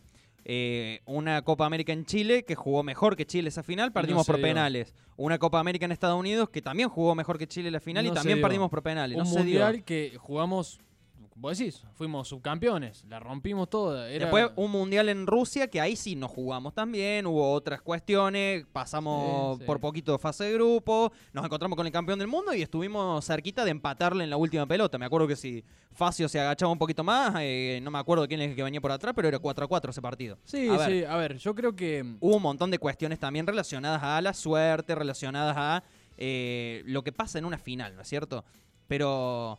Eh, 0.48 1.02
una 1.06 1.42
Copa 1.42 1.66
América 1.66 1.92
en 1.92 2.06
Chile 2.06 2.44
que 2.44 2.54
jugó 2.54 2.84
mejor 2.84 3.16
que 3.16 3.26
Chile 3.26 3.50
esa 3.50 3.64
final, 3.64 3.92
perdimos 3.92 4.28
por 4.28 4.36
dio. 4.38 4.44
penales. 4.46 4.94
Una 5.18 5.40
Copa 5.40 5.60
América 5.60 5.86
en 5.86 5.92
Estados 5.92 6.20
Unidos 6.20 6.50
que 6.50 6.62
también 6.62 6.90
jugó 6.90 7.16
mejor 7.16 7.38
que 7.40 7.48
Chile 7.48 7.72
la 7.72 7.80
final 7.80 8.06
No 8.06 8.12
y 8.12 8.14
también 8.14 8.38
dio. 8.38 8.44
perdimos 8.46 8.70
por 8.70 8.84
penales. 8.84 9.18
un 9.18 9.24
no 9.24 9.30
se 9.30 9.44
dio. 9.44 9.84
que 9.84 10.18
jugamos, 10.20 10.80
vos 11.36 11.58
decís, 11.58 11.84
fuimos 11.94 12.30
subcampeones, 12.30 13.04
la 13.10 13.20
rompimos 13.20 13.70
toda. 13.70 14.10
Era, 14.10 14.26
Después 14.26 14.52
un 14.56 14.72
mundial 14.72 15.10
en 15.10 15.28
Rusia 15.28 15.68
que 15.68 15.82
ahí 15.82 15.96
sí 15.96 16.16
nos 16.16 16.32
jugamos 16.32 16.74
también, 16.74 17.26
hubo 17.28 17.52
otras 17.52 17.82
cuestiones, 17.82 18.66
pasamos 18.72 19.58
Sí, 19.58 19.60
sí. 19.62 19.66
por 19.68 19.80
poquito 19.82 20.18
fase 20.18 20.46
de 20.46 20.54
grupo, 20.54 21.12
nos 21.34 21.44
encontramos 21.46 21.76
con 21.76 21.86
el 21.86 21.92
campeón 21.92 22.20
del 22.20 22.30
mundo 22.30 22.54
y 22.54 22.62
estuvimos 22.62 23.26
cerquita 23.26 23.66
de 23.66 23.72
empatarle 23.72 24.24
en 24.24 24.30
la 24.30 24.38
última 24.38 24.66
pelota. 24.66 24.98
Me 24.98 25.06
acuerdo 25.06 25.28
que 25.28 25.36
si 25.36 25.64
Facio 25.92 26.30
se 26.30 26.40
agachaba 26.40 26.72
un 26.72 26.80
poquito 26.80 27.04
más, 27.04 27.36
eh, 27.40 27.80
no 27.84 27.92
me 27.92 28.00
acuerdo 28.00 28.28
quién 28.28 28.42
es 28.42 28.50
el 28.52 28.56
que 28.56 28.64
venía 28.64 28.80
por 28.82 28.92
atrás, 28.92 29.14
pero 29.16 29.28
era 29.28 29.38
4 29.40 29.66
a 29.66 29.68
4 29.68 29.92
ese 29.92 30.02
partido. 30.02 30.38
Sí, 30.46 30.70
A 30.70 30.78
ver, 30.78 30.90
sí, 30.90 31.04
a 31.04 31.16
ver, 31.18 31.38
yo 31.38 31.54
creo 31.54 31.76
que... 31.76 32.16
Hubo 32.22 32.38
un 32.38 32.42
montón 32.42 32.72
de 32.72 32.80
cuestiones 32.80 33.20
también 33.20 33.46
relacionadas 33.46 34.02
a 34.02 34.22
la 34.22 34.34
suerte, 34.34 34.96
relacionadas 34.96 35.56
a 35.58 35.84
eh, 36.18 36.82
lo 36.86 37.04
que 37.04 37.12
pasa 37.12 37.38
en 37.40 37.46
una 37.46 37.58
final, 37.58 37.94
¿no 37.96 38.02
es 38.02 38.08
cierto? 38.08 38.46
Pero 38.88 39.58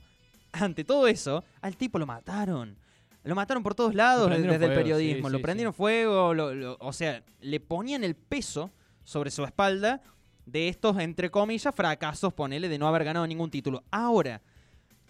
ante 0.62 0.84
todo 0.84 1.06
eso, 1.06 1.44
al 1.60 1.76
tipo 1.76 1.98
lo 1.98 2.06
mataron. 2.06 2.76
Lo 3.24 3.34
mataron 3.34 3.62
por 3.62 3.74
todos 3.74 3.94
lados 3.94 4.30
desde 4.30 4.54
el 4.66 4.72
periodismo. 4.74 5.26
sí, 5.28 5.32
lo 5.32 5.38
sí, 5.38 5.42
prendieron 5.42 5.74
fuego, 5.74 6.32
lo- 6.32 6.54
lo- 6.54 6.76
o 6.80 6.92
sea, 6.92 7.24
le 7.40 7.58
ponían 7.60 8.04
el 8.04 8.14
peso 8.14 8.70
sobre 9.02 9.30
su 9.30 9.42
espalda 9.44 10.00
de 10.44 10.68
estos, 10.68 10.96
entre 11.00 11.28
comillas, 11.30 11.74
fracasos, 11.74 12.32
ponele, 12.32 12.68
de 12.68 12.78
no 12.78 12.86
haber 12.86 13.02
ganado 13.02 13.26
ningún 13.26 13.50
título. 13.50 13.82
Ahora, 13.90 14.40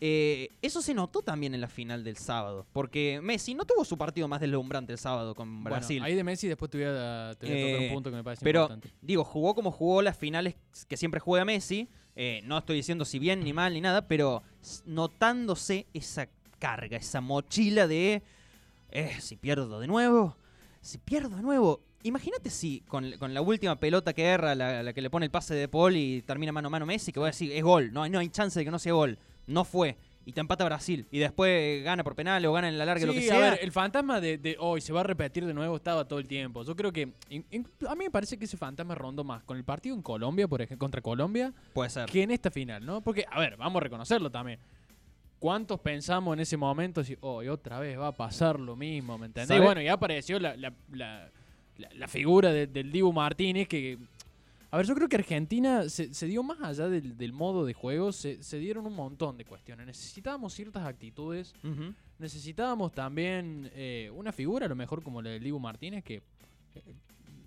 eh, 0.00 0.48
eso 0.60 0.82
se 0.82 0.92
notó 0.94 1.22
también 1.22 1.54
en 1.54 1.60
la 1.60 1.68
final 1.68 2.04
del 2.04 2.16
sábado, 2.18 2.66
porque 2.72 3.20
Messi 3.22 3.54
no 3.54 3.64
tuvo 3.64 3.84
su 3.84 3.96
partido 3.96 4.28
más 4.28 4.40
deslumbrante 4.40 4.92
el 4.92 4.98
sábado 4.98 5.34
con 5.34 5.62
bueno, 5.62 5.76
Brasil. 5.76 6.02
ahí 6.02 6.14
de 6.14 6.22
Messi 6.24 6.48
después 6.48 6.70
te 6.70 6.78
voy 6.78 6.86
a, 6.86 7.34
te 7.38 7.46
voy 7.46 7.54
a 7.56 7.60
tocar 7.66 7.82
Eh, 7.82 7.86
un 7.88 7.94
punto 7.94 8.10
que 8.10 8.16
me 8.16 8.24
parece 8.24 8.44
pero 8.44 8.62
importante. 8.62 8.92
digo, 9.00 9.24
jugó 9.24 9.54
como 9.54 9.70
jugó 9.70 10.02
las 10.02 10.16
finales 10.16 10.54
que 10.88 10.96
siempre 10.96 11.18
juega 11.20 11.44
Messi. 11.46 11.88
Eh, 12.18 12.40
no 12.44 12.56
estoy 12.56 12.76
diciendo 12.76 13.04
si 13.04 13.18
bien 13.18 13.44
ni 13.44 13.52
mal 13.52 13.74
ni 13.74 13.82
nada, 13.82 14.08
pero 14.08 14.42
notándose 14.86 15.86
esa 15.92 16.28
carga, 16.58 16.96
esa 16.96 17.20
mochila 17.20 17.86
de 17.86 18.22
eh, 18.90 19.16
si 19.20 19.36
pierdo 19.36 19.78
de 19.78 19.86
nuevo, 19.86 20.36
si 20.80 20.96
pierdo 20.96 21.36
de 21.36 21.42
nuevo. 21.42 21.82
Imagínate 22.02 22.48
si 22.48 22.80
con, 22.88 23.12
con 23.18 23.34
la 23.34 23.42
última 23.42 23.78
pelota 23.78 24.14
que 24.14 24.24
erra, 24.24 24.54
la, 24.54 24.92
que 24.94 25.02
le 25.02 25.10
pone 25.10 25.26
el 25.26 25.30
pase 25.30 25.54
de 25.54 25.68
Paul 25.68 25.96
y 25.96 26.22
termina 26.22 26.52
mano 26.52 26.68
a 26.68 26.70
mano 26.70 26.86
Messi, 26.86 27.12
que 27.12 27.20
voy 27.20 27.26
a 27.26 27.32
decir, 27.32 27.52
es 27.52 27.62
gol, 27.62 27.92
no, 27.92 28.08
no 28.08 28.18
hay 28.18 28.28
chance 28.30 28.58
de 28.58 28.64
que 28.64 28.70
no 28.70 28.78
sea 28.78 28.94
gol. 28.94 29.18
No 29.46 29.64
fue. 29.64 29.96
Y 30.28 30.32
te 30.32 30.40
empata 30.40 30.64
Brasil. 30.64 31.06
Y 31.12 31.20
después 31.20 31.84
gana 31.84 32.02
por 32.02 32.16
penal 32.16 32.44
o 32.46 32.52
gana 32.52 32.68
en 32.68 32.76
la 32.76 32.84
larga, 32.84 33.06
lo 33.06 33.12
que 33.12 33.22
sea. 33.22 33.36
a 33.36 33.50
ver, 33.52 33.60
el 33.62 33.70
fantasma 33.70 34.20
de, 34.20 34.38
de 34.38 34.56
hoy 34.58 34.80
se 34.80 34.92
va 34.92 35.00
a 35.00 35.04
repetir 35.04 35.46
de 35.46 35.54
nuevo 35.54 35.76
estaba 35.76 36.04
todo 36.06 36.18
el 36.18 36.26
tiempo. 36.26 36.64
Yo 36.64 36.74
creo 36.74 36.92
que 36.92 37.12
in- 37.28 37.46
in- 37.52 37.68
a 37.88 37.94
mí 37.94 38.04
me 38.04 38.10
parece 38.10 38.36
que 38.36 38.44
ese 38.44 38.56
fantasma 38.56 38.96
rondó 38.96 39.22
más 39.22 39.44
con 39.44 39.56
el 39.56 39.62
partido 39.62 39.94
en 39.94 40.02
Colombia, 40.02 40.48
por 40.48 40.60
ejemplo, 40.60 40.84
contra 40.84 41.00
Colombia, 41.00 41.54
Puede 41.72 41.90
ser. 41.90 42.06
que 42.10 42.24
en 42.24 42.32
esta 42.32 42.50
final, 42.50 42.84
¿no? 42.84 43.00
Porque, 43.02 43.24
a 43.30 43.38
ver, 43.38 43.56
vamos 43.56 43.78
a 43.80 43.84
reconocerlo 43.84 44.28
también. 44.28 44.58
¿Cuántos 45.38 45.78
pensamos 45.80 46.32
en 46.34 46.40
ese 46.40 46.56
momento? 46.56 47.04
Si, 47.04 47.16
hoy 47.20 47.46
otra 47.48 47.78
vez 47.78 47.96
va 47.96 48.08
a 48.08 48.12
pasar 48.12 48.58
lo 48.58 48.74
mismo, 48.74 49.16
¿me 49.18 49.26
entendés? 49.26 49.56
Y 49.56 49.60
bueno, 49.60 49.80
ya 49.80 49.92
apareció 49.92 50.40
la, 50.40 50.56
la- 50.56 50.72
la- 50.92 51.30
la- 51.76 51.90
la 51.94 52.08
figura 52.08 52.50
de- 52.52 52.66
del 52.66 52.90
Dibu 52.90 53.12
Martínez 53.12 53.68
que... 53.68 53.98
A 54.70 54.78
ver, 54.78 54.86
yo 54.86 54.94
creo 54.94 55.08
que 55.08 55.16
Argentina 55.16 55.88
se, 55.88 56.12
se 56.12 56.26
dio 56.26 56.42
más 56.42 56.60
allá 56.60 56.88
del, 56.88 57.16
del 57.16 57.32
modo 57.32 57.64
de 57.64 57.72
juego, 57.72 58.12
se, 58.12 58.42
se 58.42 58.58
dieron 58.58 58.86
un 58.86 58.94
montón 58.94 59.36
de 59.36 59.44
cuestiones. 59.44 59.86
Necesitábamos 59.86 60.54
ciertas 60.54 60.84
actitudes, 60.86 61.54
necesitábamos 62.18 62.92
también 62.92 63.70
eh, 63.74 64.10
una 64.14 64.32
figura, 64.32 64.66
a 64.66 64.68
lo 64.68 64.74
mejor 64.74 65.02
como 65.02 65.22
la 65.22 65.30
del 65.30 65.42
Dibu 65.42 65.60
Martínez, 65.60 66.02
que 66.02 66.16
eh, 66.74 66.82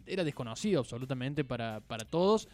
era 0.05 0.23
desconocido 0.23 0.79
absolutamente 0.79 1.43
para, 1.43 1.81
para 1.81 2.05
todos. 2.05 2.47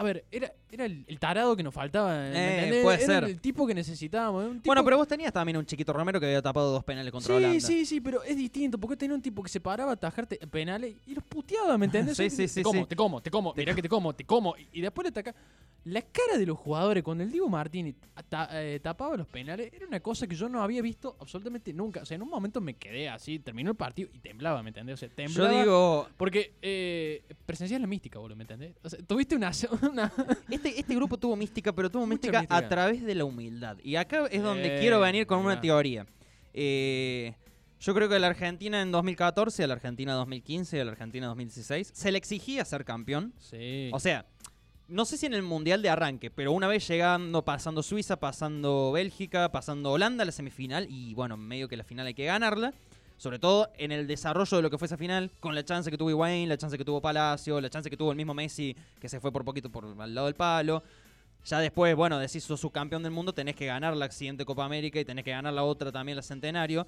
A 0.00 0.02
ver, 0.02 0.24
era, 0.30 0.50
era 0.72 0.86
el, 0.86 1.04
el 1.06 1.18
tarado 1.18 1.54
que 1.54 1.62
nos 1.62 1.74
faltaba. 1.74 2.14
¿me 2.14 2.78
Eh, 2.78 2.82
puede 2.82 2.96
era 3.04 3.06
ser. 3.20 3.24
el 3.24 3.38
tipo 3.40 3.66
que 3.66 3.74
necesitábamos. 3.74 4.44
un 4.46 4.54
tipo 4.60 4.68
Bueno, 4.70 4.82
pero 4.82 4.96
vos 4.96 5.06
tenías 5.06 5.30
también 5.32 5.58
un 5.58 5.66
chiquito 5.66 5.92
Romero 5.92 6.18
que 6.18 6.24
había 6.26 6.40
tapado 6.40 6.72
dos 6.72 6.82
penales 6.84 7.12
contra 7.12 7.34
Holanda. 7.34 7.60
Sí, 7.60 7.66
sí, 7.66 7.84
sí, 7.86 8.00
pero 8.00 8.22
es 8.22 8.34
distinto, 8.36 8.78
porque 8.78 8.96
tenía 8.96 9.14
un 9.14 9.20
tipo 9.20 9.42
que 9.42 9.50
se 9.50 9.60
paraba 9.60 9.90
a 9.90 9.94
atajarte 9.94 10.38
penales 10.50 10.94
y 11.06 11.14
los 11.14 11.24
puteaba, 11.24 11.76
¿me 11.76 11.84
entendés? 11.86 12.16
Sí, 12.16 12.30
sí, 12.30 12.36
te 12.44 12.48
sí, 12.48 12.62
como, 12.62 12.80
sí. 12.80 12.86
te 12.86 12.96
como, 12.96 13.20
te 13.20 13.30
como, 13.30 13.52
mirá 13.54 13.74
que 13.74 13.82
te 13.82 13.88
como, 13.88 14.14
te 14.14 14.24
como. 14.24 14.56
Y, 14.56 14.68
y 14.72 14.80
después 14.80 15.04
le 15.04 15.08
ataca. 15.10 15.34
La 15.84 16.02
cara 16.02 16.36
de 16.36 16.44
los 16.44 16.58
jugadores 16.58 17.02
cuando 17.02 17.24
el 17.24 17.30
Diego 17.32 17.48
Martínez 17.48 17.94
eh, 18.52 18.80
tapaba 18.82 19.16
los 19.16 19.26
penales 19.26 19.72
era 19.72 19.86
una 19.86 20.00
cosa 20.00 20.26
que 20.26 20.34
yo 20.36 20.46
no 20.48 20.62
había 20.62 20.82
visto 20.82 21.16
absolutamente 21.18 21.72
nunca. 21.72 22.02
O 22.02 22.04
sea, 22.04 22.16
en 22.16 22.22
un 22.22 22.28
momento 22.28 22.60
me 22.60 22.74
quedé 22.74 23.08
así, 23.08 23.38
terminó 23.38 23.70
el 23.70 23.76
partido 23.76 24.10
y 24.12 24.18
temblaba, 24.18 24.62
¿me 24.62 24.68
entendés? 24.68 24.94
O 24.94 24.96
sea, 24.98 25.08
Yo 25.08 25.14
temblaba. 25.14 25.58
digo, 25.60 26.08
Porque 26.18 26.52
eh, 26.60 27.22
presenciás 27.46 27.80
la 27.80 27.86
mística, 27.86 28.18
boludo, 28.18 28.36
¿me 28.36 28.42
entendés? 28.44 28.74
O 28.82 28.90
sea, 28.90 28.98
tuviste 29.06 29.34
una... 29.36 29.50
una 29.90 30.12
Este, 30.50 30.78
este 30.80 30.94
grupo 30.94 31.16
tuvo 31.16 31.34
mística, 31.34 31.72
pero 31.72 31.90
tuvo 31.90 32.06
mística, 32.06 32.40
mística. 32.40 32.56
a 32.58 32.68
través 32.68 33.02
de 33.02 33.14
la 33.14 33.24
humildad. 33.24 33.78
Y 33.82 33.96
acá 33.96 34.26
es 34.30 34.42
donde 34.42 34.76
Eh, 34.76 34.80
quiero 34.80 35.00
venir 35.00 35.26
con 35.26 35.38
una 35.38 35.60
teoría. 35.60 36.04
Eh, 36.52 37.34
yo 37.80 37.94
creo 37.94 38.08
que 38.08 38.16
a 38.16 38.18
la 38.18 38.26
Argentina 38.26 38.82
en 38.82 38.92
2014, 38.92 39.64
a 39.64 39.66
la 39.66 39.74
Argentina 39.74 40.12
2015, 40.12 40.80
a 40.80 40.84
la 40.84 40.90
Argentina 40.92 41.26
2016, 41.28 41.90
se 41.94 42.12
le 42.12 42.18
exigía 42.18 42.64
ser 42.66 42.84
campeón. 42.84 43.32
sí. 43.38 43.88
O 43.92 43.98
sea, 44.00 44.26
no 44.90 45.04
sé 45.04 45.16
si 45.16 45.26
en 45.26 45.34
el 45.34 45.42
Mundial 45.42 45.82
de 45.82 45.88
arranque, 45.88 46.30
pero 46.30 46.52
una 46.52 46.66
vez 46.66 46.86
llegando, 46.88 47.44
pasando 47.44 47.82
Suiza, 47.82 48.16
pasando 48.16 48.92
Bélgica, 48.92 49.50
pasando 49.52 49.92
Holanda 49.92 50.24
la 50.24 50.32
semifinal, 50.32 50.86
y 50.90 51.14
bueno, 51.14 51.36
medio 51.36 51.68
que 51.68 51.76
la 51.76 51.84
final 51.84 52.06
hay 52.06 52.14
que 52.14 52.24
ganarla. 52.24 52.74
Sobre 53.16 53.38
todo 53.38 53.70
en 53.76 53.92
el 53.92 54.06
desarrollo 54.06 54.56
de 54.56 54.62
lo 54.62 54.70
que 54.70 54.78
fue 54.78 54.86
esa 54.86 54.96
final, 54.96 55.30
con 55.40 55.54
la 55.54 55.62
chance 55.62 55.90
que 55.90 55.98
tuvo 55.98 56.08
Higuaín, 56.08 56.48
la 56.48 56.56
chance 56.56 56.78
que 56.78 56.86
tuvo 56.86 57.02
Palacio, 57.02 57.60
la 57.60 57.68
chance 57.68 57.90
que 57.90 57.96
tuvo 57.96 58.12
el 58.12 58.16
mismo 58.16 58.32
Messi, 58.32 58.74
que 58.98 59.10
se 59.10 59.20
fue 59.20 59.30
por 59.30 59.44
poquito 59.44 59.70
por 59.70 59.84
al 59.84 60.14
lado 60.14 60.26
del 60.26 60.34
palo. 60.34 60.82
Ya 61.44 61.58
después, 61.58 61.94
bueno, 61.94 62.18
decís 62.18 62.44
sos 62.44 62.60
subcampeón 62.60 63.02
del 63.02 63.12
mundo, 63.12 63.34
tenés 63.34 63.56
que 63.56 63.66
ganar 63.66 63.94
la 63.94 64.10
siguiente 64.10 64.46
Copa 64.46 64.64
América 64.64 64.98
y 64.98 65.04
tenés 65.04 65.22
que 65.22 65.32
ganar 65.32 65.52
la 65.52 65.64
otra 65.64 65.92
también, 65.92 66.16
la 66.16 66.22
Centenario. 66.22 66.86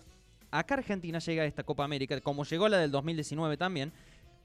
Acá 0.51 0.75
Argentina 0.75 1.19
llega 1.19 1.43
a 1.43 1.47
esta 1.47 1.65
Copa 1.65 1.85
América, 1.85 2.19
como 2.23 2.45
llegó 2.45 2.67
la 2.69 2.79
del 2.79 2.91
2019 2.91 3.59
también, 3.59 3.93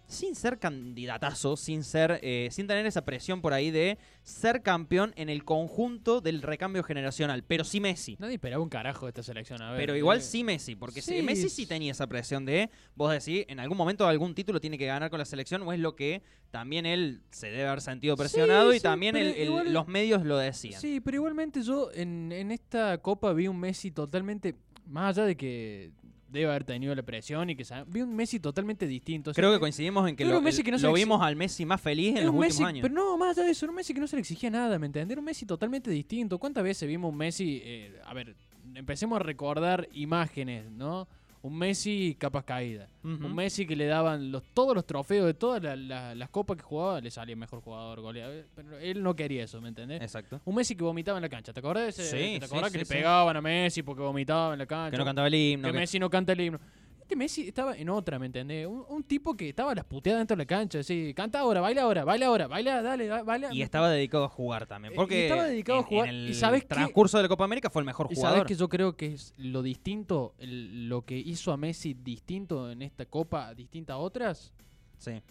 sin 0.07 0.35
ser 0.35 0.57
candidatazo, 0.57 1.57
sin 1.57 1.83
ser, 1.83 2.19
eh, 2.23 2.47
sin 2.51 2.65
tener 2.65 2.85
esa 2.85 3.03
presión 3.03 3.41
por 3.41 3.53
ahí 3.53 3.71
de 3.71 3.97
ser 4.23 4.61
campeón 4.61 5.13
en 5.17 5.29
el 5.29 5.43
conjunto 5.43 6.21
del 6.21 6.41
recambio 6.41 6.81
generacional, 6.83 7.43
pero 7.43 7.63
sí 7.63 7.79
Messi. 7.79 8.15
Nadie 8.19 8.35
esperaba 8.35 8.63
un 8.63 8.69
carajo 8.69 9.05
de 9.05 9.09
esta 9.09 9.23
selección. 9.23 9.61
A 9.61 9.71
ver, 9.71 9.81
Pero 9.81 9.95
igual 9.95 10.19
eh, 10.19 10.21
sí 10.21 10.43
Messi, 10.43 10.75
porque 10.75 11.01
sí, 11.01 11.21
Messi 11.21 11.49
sí 11.49 11.65
tenía 11.65 11.91
esa 11.91 12.07
presión 12.07 12.45
de, 12.45 12.69
vos 12.95 13.11
decís, 13.11 13.45
en 13.49 13.59
algún 13.59 13.77
momento 13.77 14.07
algún 14.07 14.33
título 14.33 14.59
tiene 14.61 14.77
que 14.77 14.85
ganar 14.85 15.09
con 15.09 15.19
la 15.19 15.25
selección, 15.25 15.61
o 15.63 15.73
es 15.73 15.79
lo 15.79 15.95
que 15.95 16.21
también 16.51 16.85
él 16.85 17.21
se 17.31 17.47
debe 17.47 17.67
haber 17.67 17.81
sentido 17.81 18.15
presionado 18.15 18.71
y 18.71 18.77
sí, 18.77 18.83
también 18.83 19.13
pero 19.13 19.29
el- 19.29 19.35
el- 19.35 19.47
igual- 19.49 19.73
los 19.73 19.87
medios 19.87 20.23
lo 20.25 20.37
decían. 20.37 20.79
Sí, 20.79 21.01
pero 21.01 21.15
igualmente 21.17 21.61
yo 21.61 21.91
en, 21.93 22.31
en 22.31 22.51
esta 22.51 22.97
copa 22.99 23.33
vi 23.33 23.47
un 23.49 23.59
Messi 23.59 23.91
totalmente, 23.91 24.55
más 24.85 25.17
allá 25.17 25.27
de 25.27 25.35
que 25.35 25.91
debe 26.29 26.47
haber 26.49 26.63
tenido 26.63 26.93
la 26.93 27.03
presión 27.03 27.49
y 27.49 27.55
que 27.55 27.63
vi 27.87 28.01
un 28.01 28.15
Messi 28.15 28.39
totalmente 28.39 28.85
distinto. 28.87 29.31
o 29.31 29.33
sea, 29.33 29.41
Creo 29.41 29.53
que 29.53 29.59
coincidimos 29.59 30.07
en 30.09 30.15
que 30.15 30.25
lo, 30.25 30.39
que 30.39 30.41
Messi 30.45 30.59
el- 30.61 30.65
que 30.65 30.71
no 30.71 30.79
se 30.79 30.87
lo 30.87 30.93
vimos 30.93 31.21
al 31.21 31.35
Messi 31.35 31.65
más 31.65 31.79
feliz 31.81 32.15
en 32.17 32.25
los 32.25 32.35
últimos 32.35 32.61
años. 32.61 32.81
pero 32.81 32.93
no, 32.93 33.17
más 33.17 33.37
allá 33.37 33.45
de 33.45 33.51
eso, 33.51 33.65
era 33.65 33.71
un 33.71 33.75
Messi 33.77 33.93
que 33.93 33.99
no 33.99 34.07
se 34.07 34.15
le 34.15 34.21
exigía 34.21 34.49
nada, 34.49 34.77
¿me 34.79 34.85
entiendes? 34.87 35.13
Era 35.13 35.19
un 35.21 35.25
Messi 35.25 35.45
totalmente 35.45 35.89
distinto. 35.89 36.37
¿Cuántas 36.37 36.63
veces 36.63 36.87
vimos 36.87 37.11
un 37.11 37.17
Messi? 37.17 37.61
eh, 37.63 37.99
a 38.05 38.13
ver, 38.13 38.35
empecemos 38.75 39.19
a 39.19 39.23
recordar 39.23 39.87
imágenes, 39.93 40.69
¿no? 40.71 41.07
Un 41.47 41.57
Messi 41.57 42.15
capas 42.19 42.43
caídas. 42.43 42.89
Ujú. 43.03 43.25
Un 43.25 43.35
Messi 43.35 43.65
que 43.65 43.75
le 43.75 43.85
daban 43.85 44.31
los, 44.31 44.43
todos 44.53 44.75
los 44.75 44.85
trofeos 44.85 45.25
de 45.25 45.33
todas 45.33 45.61
la- 45.63 45.75
la- 45.75 46.15
las 46.15 46.29
copas 46.29 46.57
que 46.57 46.63
jugaba, 46.63 46.99
le 47.01 47.09
salía 47.09 47.35
mejor 47.35 47.61
jugador, 47.61 48.01
goleador. 48.01 48.45
Pero 48.55 48.77
él 48.79 49.01
no 49.01 49.15
quería 49.15 49.43
eso, 49.43 49.61
¿me 49.61 49.69
entendés? 49.69 50.01
Exacto. 50.01 50.41
Un 50.45 50.55
Messi 50.55 50.75
que 50.75 50.83
vomitaba 50.83 51.17
en 51.17 51.21
la 51.21 51.29
cancha. 51.29 51.53
¿Te 51.53 51.59
acordás 51.59 51.83
de 51.83 51.89
ese? 51.89 52.03
Sí, 52.33 52.39
¿Te 52.39 52.45
acordás 52.45 52.67
sí, 52.67 52.73
que 52.73 52.77
le 52.79 52.85
pegaban 52.85 53.35
a 53.37 53.41
Messi 53.41 53.83
porque 53.83 54.01
vomitaba 54.01 54.53
en 54.53 54.59
la 54.59 54.65
cancha? 54.65 54.91
Que 54.91 54.97
no 54.97 55.05
cantaba 55.05 55.27
el 55.27 55.35
himno. 55.35 55.67
que 55.67 55.71
que- 55.73 55.79
Messi 55.79 55.99
no 55.99 56.09
canta 56.09 56.33
el 56.33 56.41
himno. 56.41 56.59
Este 57.07 57.15
Messi 57.15 57.47
estaba 57.47 57.73
en 57.77 57.87
otra, 57.87 58.19
¿me 58.19 58.25
entendés? 58.25 58.67
Un, 58.67 58.83
un 58.89 59.01
tipo 59.01 59.33
que 59.33 59.47
estaba 59.47 59.71
a 59.71 59.75
las 59.75 59.85
puteadas 59.85 60.19
dentro 60.19 60.35
de 60.35 60.43
la 60.43 60.45
cancha. 60.45 60.79
Así, 60.79 61.13
canta 61.15 61.39
ahora, 61.39 61.61
baila 61.61 61.83
ahora, 61.83 62.03
baila 62.03 62.25
ahora, 62.25 62.47
baila, 62.47 62.81
dale, 62.81 63.07
da- 63.07 63.23
baila. 63.23 63.53
Y 63.53 63.61
estaba 63.61 63.89
dedicado 63.89 64.25
a 64.25 64.27
jugar 64.27 64.67
también. 64.67 64.91
Eh, 64.91 64.95
y 64.95 64.97
Porque 64.97 65.23
estaba 65.23 65.45
dedicado 65.45 65.79
a 65.79 65.83
jugar, 65.83 66.09
En 66.09 66.15
y 66.15 66.31
el 66.37 66.65
transcurso 66.67 67.15
de 67.15 67.23
la 67.23 67.29
Copa 67.29 67.45
América 67.45 67.69
fue 67.69 67.81
el 67.81 67.85
mejor 67.85 68.09
Y 68.11 68.15
jugador. 68.15 68.39
sabes 68.39 68.47
que 68.49 68.55
yo 68.59 68.67
creo 68.67 68.97
que 68.97 69.13
es 69.13 69.33
lo 69.37 69.61
distinto, 69.61 70.35
el- 70.37 70.89
lo 70.89 71.03
que 71.05 71.17
hizo 71.17 71.53
a 71.53 71.55
Messi 71.57 71.93
distinto 71.93 72.69
en 72.69 72.81
esta 72.81 73.05
copa, 73.05 73.53
distinta 73.55 73.93
a 73.93 73.97
otras. 73.99 74.51
Sí, 74.97 75.21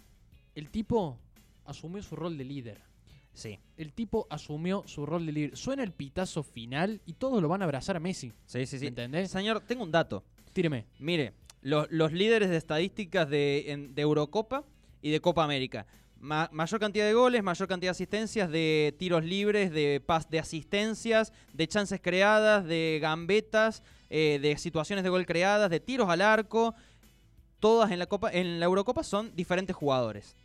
El 0.54 0.70
tipo 0.70 1.18
asumió 1.66 2.02
su 2.02 2.16
rol 2.16 2.38
de 2.38 2.44
líder. 2.46 2.80
sí, 3.34 3.58
El 3.76 3.92
tipo 3.92 4.26
asumió 4.30 4.82
su 4.86 5.04
rol 5.04 5.26
de 5.26 5.32
líder. 5.32 5.56
Suena 5.58 5.82
el 5.82 5.92
pitazo 5.92 6.42
final 6.42 7.02
y 7.04 7.12
todos 7.12 7.42
lo 7.42 7.48
van 7.48 7.60
a 7.60 7.66
abrazar 7.66 7.96
a 7.96 8.00
Messi. 8.00 8.32
sí, 8.46 8.64
sí. 8.64 8.76
¿Me 8.76 8.80
sí. 8.80 8.86
entendés? 8.86 9.30
Señor, 9.30 9.60
tengo 9.60 9.82
un 9.82 9.90
dato. 9.92 10.24
Tíreme. 10.54 10.86
Mire, 10.98 11.34
los, 11.66 12.12
líderes 12.12 12.48
de 12.48 12.56
estadísticas 12.56 13.28
de, 13.28 13.90
Eurocopa 13.96 14.64
y 15.02 15.10
de 15.10 15.20
Copa 15.20 15.42
América. 15.42 15.84
Ma- 16.20 16.48
mayor 16.52 16.78
cantidad 16.78 17.04
de 17.04 17.12
goles, 17.12 17.42
mayor 17.42 17.66
cantidad 17.66 17.90
de 17.90 17.96
asistencias, 17.96 18.48
de 18.50 18.94
tiros 18.98 19.24
libres, 19.24 19.72
de 19.72 20.00
pas 20.04 20.30
de 20.30 20.38
asistencias, 20.38 21.32
de 21.52 21.66
chances 21.66 22.00
creadas, 22.00 22.64
de 22.64 22.98
gambetas, 23.02 23.82
eh, 24.10 24.38
de 24.40 24.56
situaciones 24.58 25.02
de 25.02 25.10
gol 25.10 25.26
creadas, 25.26 25.68
de 25.68 25.80
tiros 25.80 26.08
al 26.08 26.22
arco. 26.22 26.74
Todas 27.58 27.90
en 27.90 27.98
la 27.98 28.06
Copa, 28.06 28.30
en 28.32 28.60
la 28.60 28.66
Eurocopa 28.66 29.02
son 29.02 29.34
diferentes 29.34 29.74
jugadores. 29.74 30.36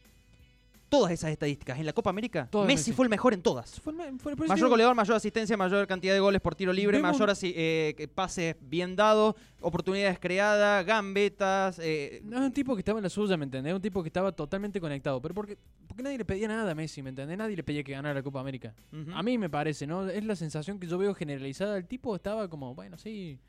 Todas 0.92 1.14
esas 1.14 1.32
estadísticas 1.32 1.80
en 1.80 1.86
la 1.86 1.94
Copa 1.94 2.10
América, 2.10 2.50
Messi, 2.54 2.68
Messi. 2.68 2.92
fue 2.92 3.06
el 3.06 3.10
mejor 3.10 3.34
en 3.34 3.42
todas. 3.42 3.80
Fue 3.80 3.94
el 3.94 4.20
fue- 4.20 4.36
Mayor 4.36 4.56
digo- 4.58 4.68
goleador, 4.70 4.94
mayor 4.94 5.16
asistencia, 5.16 5.56
mayor 5.56 5.88
cantidad 5.88 6.14
de 6.14 6.20
goles 6.20 6.42
por 6.42 6.54
tiro 6.54 6.74
libre, 6.74 6.98
Vemos- 6.98 7.18
mayor 7.18 7.34
eh, 7.44 8.08
pases 8.14 8.58
bien 8.60 8.98
dados, 8.98 9.36
oportunidades 9.62 10.20
creadas, 10.20 10.86
gambetas. 10.86 11.80
eh, 11.82 12.20
No 12.26 12.38
es 12.40 12.44
un 12.44 12.52
tipo 12.52 12.76
que 12.76 12.82
estaba 12.82 13.00
en 13.00 13.04
la 13.04 13.10
suya, 13.10 13.38
¿me 13.38 13.46
entendés? 13.46 13.74
Un 13.74 13.82
tipo 13.82 14.04
que 14.04 14.10
estaba 14.10 14.34
totalmente 14.34 14.82
conectado. 14.82 15.22
Pero 15.22 15.34
porque, 15.34 15.58
porque 15.88 16.04
nadie 16.04 16.18
le 16.18 16.26
pedía 16.26 16.50
nada 16.50 16.70
a 16.70 16.76
Messi, 16.76 17.02
¿me 17.02 17.10
entendés? 17.12 17.38
Nadie 17.38 17.56
le 17.56 17.64
pedía 17.64 17.84
que 17.84 17.94
ganara 17.94 18.14
la 18.16 18.22
Copa 18.24 18.42
América. 18.42 18.76
A 19.14 19.24
mí 19.24 19.38
me 19.38 19.50
parece, 19.50 19.88
¿no? 19.88 20.10
Es 20.10 20.26
la 20.26 20.36
sensación 20.36 20.78
que 20.78 20.88
yo 20.88 20.98
veo 20.98 21.14
generalizada. 21.14 21.78
El 21.78 21.88
tipo 21.88 22.14
estaba 22.16 22.50
como, 22.50 22.76
bueno, 22.76 22.98
sí. 22.98 23.40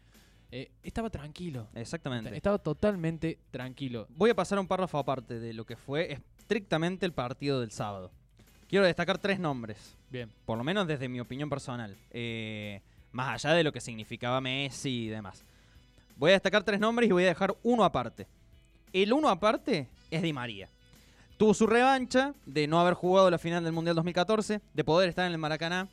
eh, 0.54 0.70
estaba 0.82 1.08
tranquilo. 1.08 1.66
Exactamente. 1.74 2.36
Estaba 2.36 2.58
totalmente 2.58 3.38
tranquilo. 3.50 4.06
Voy 4.10 4.28
a 4.30 4.34
pasar 4.36 4.58
a 4.58 4.60
un 4.60 4.66
párrafo 4.68 4.98
aparte 4.98 5.40
de 5.40 5.54
lo 5.54 5.64
que 5.64 5.76
fue 5.76 6.20
estrictamente 6.56 7.06
el 7.06 7.12
partido 7.12 7.60
del 7.60 7.70
sábado. 7.70 8.10
Quiero 8.68 8.84
destacar 8.84 9.18
tres 9.18 9.38
nombres, 9.40 9.96
Bien. 10.10 10.30
por 10.44 10.56
lo 10.58 10.64
menos 10.64 10.86
desde 10.86 11.08
mi 11.08 11.18
opinión 11.20 11.48
personal, 11.48 11.96
eh, 12.10 12.80
más 13.12 13.42
allá 13.44 13.54
de 13.54 13.64
lo 13.64 13.72
que 13.72 13.80
significaba 13.80 14.40
Messi 14.40 15.04
y 15.04 15.08
demás. 15.08 15.44
Voy 16.16 16.30
a 16.30 16.34
destacar 16.34 16.62
tres 16.62 16.78
nombres 16.78 17.08
y 17.08 17.12
voy 17.12 17.24
a 17.24 17.28
dejar 17.28 17.54
uno 17.62 17.84
aparte. 17.84 18.26
El 18.92 19.12
uno 19.14 19.28
aparte 19.30 19.88
es 20.10 20.22
Di 20.22 20.32
María. 20.32 20.68
Tuvo 21.38 21.54
su 21.54 21.66
revancha 21.66 22.34
de 22.46 22.66
no 22.66 22.78
haber 22.80 22.94
jugado 22.94 23.30
la 23.30 23.38
final 23.38 23.64
del 23.64 23.72
Mundial 23.72 23.96
2014, 23.96 24.60
de 24.74 24.84
poder 24.84 25.08
estar 25.08 25.26
en 25.26 25.32
el 25.32 25.38
Maracaná. 25.38 25.88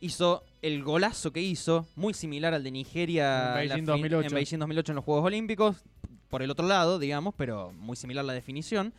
Hizo 0.00 0.42
el 0.62 0.82
golazo 0.82 1.32
que 1.32 1.40
hizo, 1.42 1.86
muy 1.96 2.14
similar 2.14 2.54
al 2.54 2.64
de 2.64 2.70
Nigeria 2.70 3.48
En 3.48 3.54
Beijing 3.54 3.68
la 3.68 3.74
fin- 3.76 3.84
2008. 3.84 4.28
en 4.28 4.34
Beijing 4.34 4.58
2008 4.58 4.92
en 4.92 4.96
los 4.96 5.04
Juegos 5.04 5.24
Olímpicos, 5.24 5.76
por 6.30 6.42
el 6.42 6.50
otro 6.50 6.66
lado, 6.66 6.98
digamos, 6.98 7.34
pero 7.36 7.72
muy 7.72 7.96
similar 7.96 8.24
la 8.24 8.32
definición. 8.32 8.92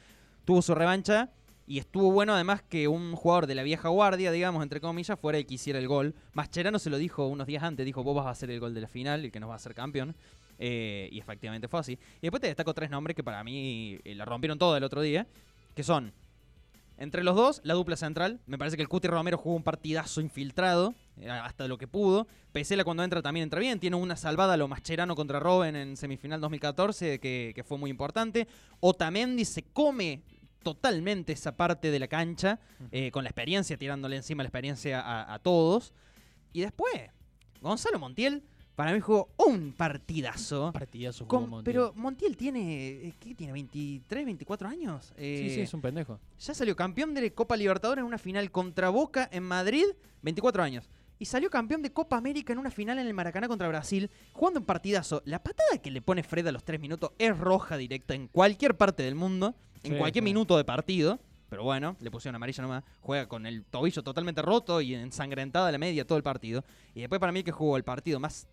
Tuvo 0.49 0.63
su 0.63 0.73
revancha 0.73 1.29
y 1.67 1.77
estuvo 1.77 2.11
bueno 2.11 2.33
además 2.33 2.63
que 2.63 2.87
un 2.87 3.15
jugador 3.15 3.45
de 3.45 3.53
la 3.53 3.61
vieja 3.61 3.89
guardia, 3.89 4.31
digamos, 4.31 4.63
entre 4.63 4.81
comillas, 4.81 5.19
fuera 5.19 5.37
el 5.37 5.45
que 5.45 5.53
hiciera 5.53 5.77
el 5.77 5.87
gol. 5.87 6.15
Mascherano 6.33 6.79
se 6.79 6.89
lo 6.89 6.97
dijo 6.97 7.27
unos 7.27 7.45
días 7.45 7.61
antes, 7.61 7.85
dijo, 7.85 8.03
vos 8.03 8.15
vas 8.15 8.25
a 8.25 8.31
hacer 8.31 8.49
el 8.49 8.59
gol 8.59 8.73
de 8.73 8.81
la 8.81 8.87
final, 8.87 9.25
el 9.25 9.31
que 9.31 9.39
nos 9.39 9.47
va 9.47 9.53
a 9.53 9.57
hacer 9.57 9.75
campeón. 9.75 10.15
Eh, 10.57 11.07
y 11.11 11.19
efectivamente 11.19 11.67
fue 11.67 11.79
así. 11.81 11.91
Y 11.91 12.21
después 12.23 12.41
te 12.41 12.47
destaco 12.47 12.73
tres 12.73 12.89
nombres 12.89 13.15
que 13.15 13.23
para 13.23 13.43
mí 13.43 13.99
eh, 14.03 14.15
la 14.15 14.25
rompieron 14.25 14.57
todo 14.57 14.75
el 14.75 14.83
otro 14.83 15.01
día, 15.01 15.27
que 15.75 15.83
son, 15.83 16.13
entre 16.97 17.23
los 17.23 17.35
dos, 17.35 17.61
la 17.63 17.75
dupla 17.75 17.95
central. 17.95 18.39
Me 18.47 18.57
parece 18.57 18.75
que 18.75 18.81
el 18.81 18.89
Cuti 18.89 19.07
Romero 19.07 19.37
jugó 19.37 19.55
un 19.55 19.61
partidazo 19.61 20.19
infiltrado, 20.19 20.95
eh, 21.21 21.29
hasta 21.29 21.67
lo 21.67 21.77
que 21.77 21.87
pudo. 21.87 22.25
Pesela 22.51 22.83
cuando 22.83 23.03
entra 23.03 23.21
también 23.21 23.43
entra 23.43 23.59
bien. 23.59 23.79
Tiene 23.79 23.97
una 23.97 24.15
salvada 24.15 24.55
a 24.55 24.57
lo 24.57 24.67
Mascherano 24.67 25.15
contra 25.15 25.39
Robben 25.39 25.75
en 25.75 25.95
semifinal 25.95 26.41
2014, 26.41 27.19
que, 27.19 27.51
que 27.53 27.63
fue 27.63 27.77
muy 27.77 27.91
importante. 27.91 28.47
Otamendi 28.79 29.45
se 29.45 29.61
come 29.61 30.23
totalmente 30.63 31.33
esa 31.33 31.55
parte 31.55 31.91
de 31.91 31.99
la 31.99 32.07
cancha, 32.07 32.59
eh, 32.91 33.11
con 33.11 33.23
la 33.23 33.29
experiencia, 33.29 33.77
tirándole 33.77 34.15
encima 34.17 34.43
la 34.43 34.47
experiencia 34.49 35.01
a, 35.01 35.33
a 35.33 35.39
todos. 35.39 35.93
Y 36.53 36.61
después, 36.61 36.93
Gonzalo 37.61 37.99
Montiel, 37.99 38.43
para 38.75 38.93
mí 38.93 38.99
jugó 39.01 39.29
un 39.45 39.73
partidazo. 39.73 40.71
Partidazo 40.71 41.25
jugó 41.25 41.39
Con- 41.41 41.49
Montiel. 41.49 41.73
pero 41.75 41.93
Montiel 41.95 42.37
tiene, 42.37 42.87
eh, 43.07 43.13
¿qué 43.19 43.35
tiene? 43.35 43.53
¿23, 43.53 44.25
24 44.25 44.67
años? 44.69 45.07
Sí, 45.17 45.49
sí, 45.49 45.59
Eh, 45.59 45.63
es 45.63 45.73
un 45.73 45.81
pendejo. 45.81 46.19
ya 46.39 46.53
salió 46.53 46.75
campeón 46.75 47.13
de 47.13 47.33
Copa 47.33 47.57
Libertadores 47.57 48.01
en 48.01 48.05
una 48.07 48.17
final 48.17 48.49
contra 48.51 48.89
Boca 48.89 49.27
en 49.31 49.43
Madrid, 49.43 49.83
24 50.21 50.63
años. 50.63 50.89
Y 51.21 51.25
salió 51.25 51.49
campeón 51.49 51.81
de 51.81 51.91
Copa 51.91 52.15
América 52.15 52.53
en 52.53 52.59
una 52.59 52.71
final 52.71 52.97
en 52.97 53.05
el 53.05 53.13
Maracaná 53.13 53.49
contra 53.49 53.67
Brasil, 53.67 54.09
jugando 54.31 54.61
un 54.61 54.65
partidazo. 54.65 55.21
La 55.25 55.43
patada 55.43 55.77
que 55.83 55.91
le 55.91 56.01
pone 56.01 56.23
Fred 56.23 56.47
a 56.47 56.53
los 56.53 56.63
3 56.63 56.79
minutos 56.79 57.11
es 57.17 57.37
roja 57.37 57.75
directa 57.75 58.13
en 58.13 58.29
cualquier 58.29 58.77
parte 58.77 59.03
del 59.03 59.15
mundo, 59.15 59.53
en 59.83 59.93
Sí, 59.93 59.97
cualquier 59.97 60.23
minuto 60.23 60.57
de 60.57 60.63
partido. 60.63 61.19
Pero 61.49 61.63
bueno, 61.63 61.95
le 61.99 62.11
pusieron 62.11 62.35
amarilla 62.35 62.61
nomás. 62.61 62.83
Juega 63.01 63.27
con 63.27 63.47
el 63.47 63.65
tobillo 63.65 64.03
totalmente 64.03 64.41
roto 64.43 64.81
y 64.81 64.93
ensangrentada 64.93 65.69
a 65.69 65.71
la 65.71 65.79
media 65.79 66.05
todo 66.05 66.17
el 66.17 66.23
partido. 66.23 66.63
Y 66.93 66.99
después 66.99 67.19
para 67.19 67.31
mí 67.31 67.43
que 67.43 67.51
jugó 67.51 67.75
el 67.75 67.83
partido 67.83 68.19
más 68.19 68.47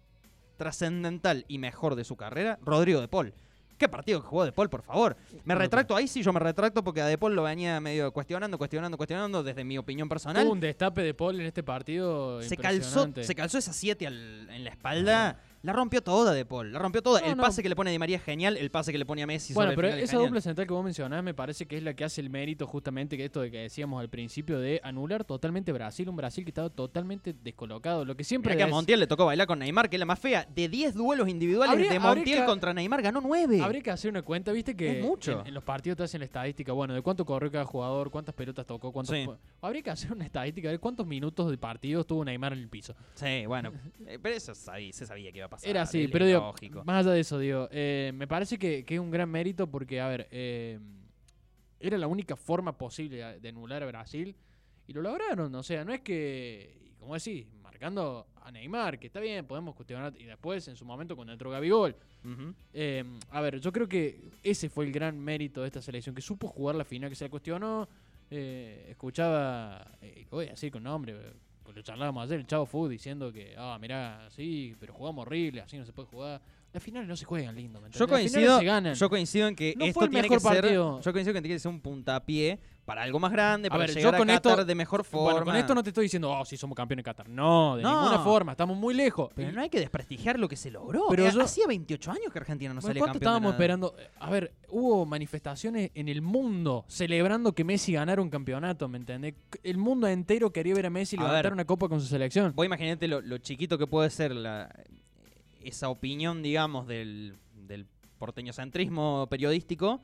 trascendental 0.57 1.45
y 1.49 1.59
mejor 1.59 1.95
de 1.95 2.05
su 2.05 2.17
carrera, 2.17 2.59
Rodrigo 2.63 3.01
de 3.01 3.09
Paul. 3.09 3.35
¿Qué 3.79 3.91
partido 3.91 4.23
que 4.23 4.27
jugó 4.27 4.45
De 4.47 4.53
Paul, 4.53 4.71
por 4.71 4.81
favor? 4.81 5.17
Me 5.45 5.55
retracto 5.55 5.95
ahí, 5.95 6.09
sí, 6.09 6.23
yo 6.23 6.33
me 6.33 6.41
retracto 6.41 6.83
porque 6.83 7.03
a 7.03 7.07
De 7.07 7.19
Paul 7.19 7.35
lo 7.35 7.43
venía 7.43 7.79
medio 7.79 8.11
cuestionando, 8.11 8.57
cuestionando, 8.57 8.97
cuestionando 8.97 9.43
desde 9.43 9.65
mi 9.65 9.77
opinión 9.77 10.09
personal. 10.09 10.47
Hubo 10.47 10.53
un 10.53 10.61
destape 10.61 11.03
de 11.03 11.13
Paul 11.13 11.39
en 11.41 11.47
este 11.47 11.63
partido. 11.63 12.41
Se 12.43 12.57
calzó, 12.57 13.07
se 13.21 13.35
calzó 13.35 13.59
esa 13.59 13.75
7 13.75 14.07
en 14.07 14.65
la 14.65 14.71
espalda. 14.71 15.41
La 15.67 15.73
rompió 15.73 16.01
toda 16.01 16.33
De 16.33 16.45
Paul, 16.45 16.73
la 16.73 16.79
rompió 16.79 17.03
toda. 17.03 17.21
No, 17.21 17.27
el 17.27 17.37
no. 17.37 17.43
pase 17.43 17.61
que 17.61 17.69
le 17.69 17.75
pone 17.75 17.91
a 17.91 17.93
Di 17.93 17.99
María 17.99 18.19
es 18.19 18.23
genial, 18.23 18.57
el 18.57 18.71
pase 18.71 18.93
que 18.93 18.99
le 18.99 19.05
pone 19.05 19.23
a 19.23 19.27
Messi 19.27 19.53
Bueno, 19.53 19.73
sobre 19.73 19.89
el 19.89 19.93
pero 19.95 20.07
final 20.07 20.21
esa 20.21 20.27
dupla 20.27 20.41
central 20.41 20.67
que 20.69 20.73
vos 20.73 20.85
mencionás 20.85 21.25
me 21.25 21.35
parece 21.35 21.67
que 21.67 21.77
es 21.77 21.83
la 21.83 21.95
que 21.95 22.05
hace 22.05 22.21
el 22.21 22.31
mérito 22.31 22.67
justamente 22.69 23.17
que 23.17 23.25
esto 23.25 23.41
de 23.41 23.51
que 23.51 23.59
decíamos 23.59 24.01
al 24.01 24.09
principio 24.09 24.61
de 24.61 24.81
anular 24.85 25.25
totalmente 25.25 25.73
Brasil, 25.73 26.09
un 26.09 26.15
Brasil 26.15 26.45
que 26.45 26.51
estaba 26.51 26.71
totalmente 26.71 27.33
descolocado, 27.43 28.05
lo 28.05 28.17
que 28.17 28.23
siempre 28.23 28.55
Mirá 28.55 28.65
que 28.67 28.71
a 28.71 28.75
Montiel 28.75 29.01
le 29.01 29.09
tocó 29.09 29.27
bailar 29.27 29.49
con 29.49 29.59
Neymar, 29.59 29.91
que 29.91 29.97
es 29.97 30.01
la 30.01 30.07
más 30.07 30.21
fea. 30.21 30.47
De 30.55 30.69
10 30.69 30.95
duelos 30.95 31.29
individuales 31.29 31.73
Habría- 31.73 31.91
de 31.91 31.99
Montiel 31.99 32.39
que- 32.41 32.45
contra 32.47 32.73
Neymar 32.73 33.03
ganó 33.03 33.21
9. 33.21 33.61
Habría 33.61 33.81
que 33.83 33.91
hacer 33.91 34.11
una 34.11 34.23
cuenta, 34.23 34.53
viste 34.53 34.77
que 34.77 35.01
Es 35.01 35.05
mucho. 35.05 35.41
En, 35.41 35.49
en 35.49 35.55
los 35.55 35.65
partidos 35.65 35.97
te 35.97 36.05
hacen 36.05 36.21
la 36.21 36.27
estadística, 36.27 36.73
bueno, 36.73 36.95
de 36.95 37.03
cuánto 37.03 37.25
corrió 37.25 37.51
cada 37.51 37.65
jugador, 37.65 38.11
cuántas 38.13 38.35
pelotas 38.37 38.65
tocó, 38.67 38.93
cuántos 38.93 39.17
Sí. 39.17 39.27
Habría 39.63 39.83
que 39.83 39.91
hacer 39.91 40.13
una 40.13 40.25
estadística 40.25 40.71
de 40.71 40.79
cuántos 40.79 41.07
minutos 41.09 41.51
de 41.51 41.59
partido 41.59 42.03
estuvo 42.03 42.25
Neymar 42.25 42.53
en 42.53 42.61
el 42.61 42.69
piso. 42.69 42.95
Sí, 43.15 43.47
bueno. 43.47 43.73
eh, 44.07 44.21
pero 44.23 44.37
eso 44.37 44.55
se 44.55 45.07
sabía 45.07 45.33
que 45.33 45.39
iba 45.39 45.47
a 45.47 45.51
pasar. 45.51 45.56
Era 45.63 45.83
así, 45.83 46.09
pero 46.09 46.27
digo, 46.27 46.41
lógico. 46.41 46.85
más 46.85 47.05
allá 47.05 47.15
de 47.15 47.21
eso, 47.21 47.39
digo, 47.39 47.69
eh, 47.71 48.13
me 48.15 48.27
parece 48.27 48.59
que, 48.59 48.85
que 48.85 48.95
es 48.95 49.01
un 49.01 49.11
gran 49.11 49.31
mérito 49.31 49.67
porque, 49.67 50.01
a 50.01 50.09
ver, 50.09 50.29
eh, 50.31 50.79
era 51.81 51.99
la 51.99 52.07
única 52.07 52.37
forma 52.37 52.77
posible 52.77 53.39
de 53.41 53.49
anular 53.49 53.83
a 53.83 53.87
Brasil 53.87 54.35
y 54.87 54.93
lo 54.93 55.03
lograron. 55.03 55.55
O 55.55 55.63
sea, 55.63 55.85
no 55.85 55.93
es 55.93 56.01
que, 56.01 56.93
como 56.99 57.15
decís, 57.15 57.47
marcando 57.63 58.27
a 58.43 58.51
Neymar, 58.51 58.99
que 58.99 59.09
está 59.09 59.21
bien, 59.21 59.47
podemos 59.47 59.75
cuestionar. 59.75 60.15
Y 60.19 60.25
después, 60.25 60.67
en 60.69 60.77
su 60.77 60.85
momento, 60.85 61.15
cuando 61.17 61.33
entró 61.33 61.51
Gabigol. 61.51 61.95
Ujú. 62.25 62.55
Eh, 62.73 63.05
a 63.31 63.41
ver, 63.41 63.61
yo 63.61 63.73
creo 63.73 63.89
que 63.89 64.21
ese 64.43 64.69
fue 64.69 64.87
el 64.87 64.93
gran 64.93 65.19
mérito 65.19 65.61
de 65.61 65.67
esta 65.67 65.83
selección, 65.83 66.15
que 66.15 66.23
supo 66.23 66.49
jugar 66.49 66.77
la 66.77 66.85
final, 66.85 67.11
que 67.11 67.17
se 67.17 67.25
le 67.25 67.31
cuestionó. 67.31 67.89
eh, 68.29 68.87
escuchaba, 68.91 69.87
eh, 70.01 70.27
voy 70.31 70.47
a 70.47 70.51
decir 70.51 70.73
con 70.73 70.83
nombre, 70.83 71.15
lo 71.75 71.83
charlábamos 71.83 72.25
ayer, 72.25 72.41
el 72.41 72.47
Chavo 72.47 72.67
Fu 72.67 72.89
diciendo 72.89 73.33
que, 73.33 73.55
ah, 73.57 73.79
mirá, 73.81 74.29
sí, 74.31 74.77
pero 74.81 74.93
jugamos 74.93 75.27
horrible, 75.27 75.61
así 75.61 75.77
no 75.79 75.85
se 75.85 75.93
puede 75.93 76.09
jugar. 76.09 76.41
Las 76.77 76.83
finales 76.83 77.09
no 77.09 77.17
se 77.17 77.25
juegan 77.25 77.57
lindo, 77.57 77.81
¿me 77.81 77.89
Yo 77.91 78.07
coincido, 78.07 78.59
se 78.59 78.65
ganan. 78.67 78.93
yo 78.95 79.09
coincido 79.09 79.49
en 79.49 79.57
que 79.57 79.73
No 79.79 79.87
esto 79.87 79.95
fue 79.95 80.05
el 80.05 80.11
tiene 80.11 80.29
mejor 80.29 80.37
que 80.43 80.43
ser. 80.47 80.61
partido. 80.61 81.01
Yo 81.01 81.13
coincido 81.15 81.33
que 81.33 81.41
tiene 81.41 81.55
que 81.55 81.59
ser 81.59 81.71
un 81.73 81.81
puntapié 81.81 82.59
para 82.85 83.03
algo 83.03 83.19
más 83.19 83.33
grande, 83.33 83.69
A 83.69 83.71
para 83.71 83.81
ver, 83.81 83.89
yo 83.93 83.97
llegar 83.97 84.15
a 84.15 84.19
con 84.19 84.27
Qatar 84.29 84.53
esto- 84.53 84.65
de 84.67 84.75
mejor 84.75 85.03
forma. 85.05 85.31
Bueno, 85.33 85.47
con 85.47 85.57
esto 85.57 85.75
no 85.75 85.83
te 85.83 85.89
estoy 85.89 86.03
diciendo, 86.05 86.31
oh, 86.31 86.45
sí, 86.45 86.59
somos 86.59 86.77
campeones 86.77 87.03
de 87.03 87.11
Qatar. 87.11 87.31
No, 87.31 87.77
de 87.79 87.83
No. 87.83 88.03
ninguna 88.03 88.23
forma, 88.23 88.53
estamos 88.53 88.77
muy 88.77 88.93
lejos. 88.93 89.31
Pero 89.35 89.53
no 89.53 89.63
hay 89.63 89.71
que 89.71 89.81
desprestigiar 89.81 90.39
lo 90.39 90.49
que 90.51 90.57
se 90.57 90.71
logró. 90.71 91.07
Pero 91.09 91.25
Eh, 91.27 91.31
yo- 91.33 91.41
Hacía 91.41 91.67
28 91.67 92.11
años 92.11 92.31
que 92.31 92.39
Argentina 92.41 92.75
no 92.75 92.81
Bueno, 92.83 92.89
salía 92.89 93.01
¿Cuánto 93.01 93.13
campeón. 93.15 93.31
estábamos 93.33 93.53
esperando? 93.55 93.97
A 94.21 94.29
ver, 94.29 94.53
hubo 94.69 95.07
manifestaciones 95.07 95.93
en 95.95 96.11
el 96.11 96.21
mundo 96.21 96.85
celebrando 96.89 97.55
que 97.55 97.65
Messi 97.65 97.95
ganara 97.95 98.21
un 98.21 98.29
campeonato, 98.29 98.87
¿me 98.87 98.99
entendés? 98.99 99.33
El 99.63 99.79
mundo 99.79 100.07
entero 100.09 100.53
quería 100.53 100.75
ver 100.75 100.85
a 100.85 100.91
Messi 100.91 101.17
A 101.17 101.21
levantar 101.21 101.45
ver. 101.45 101.53
una 101.55 101.65
copa 101.65 101.89
con 101.89 102.03
su 102.03 102.07
selección. 102.07 102.53
Vos 102.55 102.67
imaginate 102.67 103.09
lo, 103.09 103.23
lo 103.23 103.39
chiquito 103.39 103.79
que 103.79 103.87
puede 103.87 104.11
ser 104.11 104.33
la, 104.35 104.69
esa 105.69 105.89
opinión, 105.89 106.43
digamos, 106.43 106.87
del, 106.87 107.37
del 107.67 107.87
porteñocentrismo 108.19 109.27
periodístico, 109.31 110.01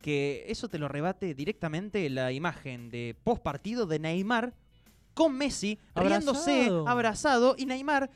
que 0.00 0.44
eso 0.48 0.68
te 0.68 0.78
lo 0.78 0.88
rebate 0.88 1.34
directamente 1.34 2.08
la 2.10 2.32
imagen 2.32 2.90
de 2.90 3.16
post 3.24 3.42
partido 3.42 3.86
de 3.86 3.98
Neymar 3.98 4.54
con 5.14 5.36
Messi 5.36 5.78
riéndose, 5.94 6.50
Abrazado. 6.66 6.88
abrazado, 6.88 7.54
y 7.58 7.66
Neymar, 7.66 8.10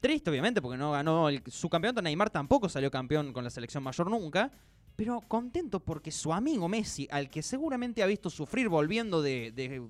triste 0.00 0.30
obviamente 0.30 0.60
porque 0.60 0.76
no 0.76 0.92
ganó 0.92 1.28
el- 1.28 1.42
su 1.46 1.68
campeonato, 1.68 2.02
Neymar 2.02 2.30
tampoco 2.30 2.68
salió 2.68 2.90
campeón 2.90 3.32
con 3.32 3.44
la 3.44 3.50
selección 3.50 3.82
mayor 3.82 4.10
nunca, 4.10 4.50
pero 4.96 5.20
contento 5.22 5.80
porque 5.80 6.10
su 6.10 6.32
amigo 6.32 6.68
Messi, 6.68 7.08
al 7.10 7.30
que 7.30 7.42
seguramente 7.42 8.02
ha 8.02 8.06
visto 8.06 8.28
sufrir 8.28 8.68
volviendo 8.68 9.22
de, 9.22 9.50
de 9.52 9.80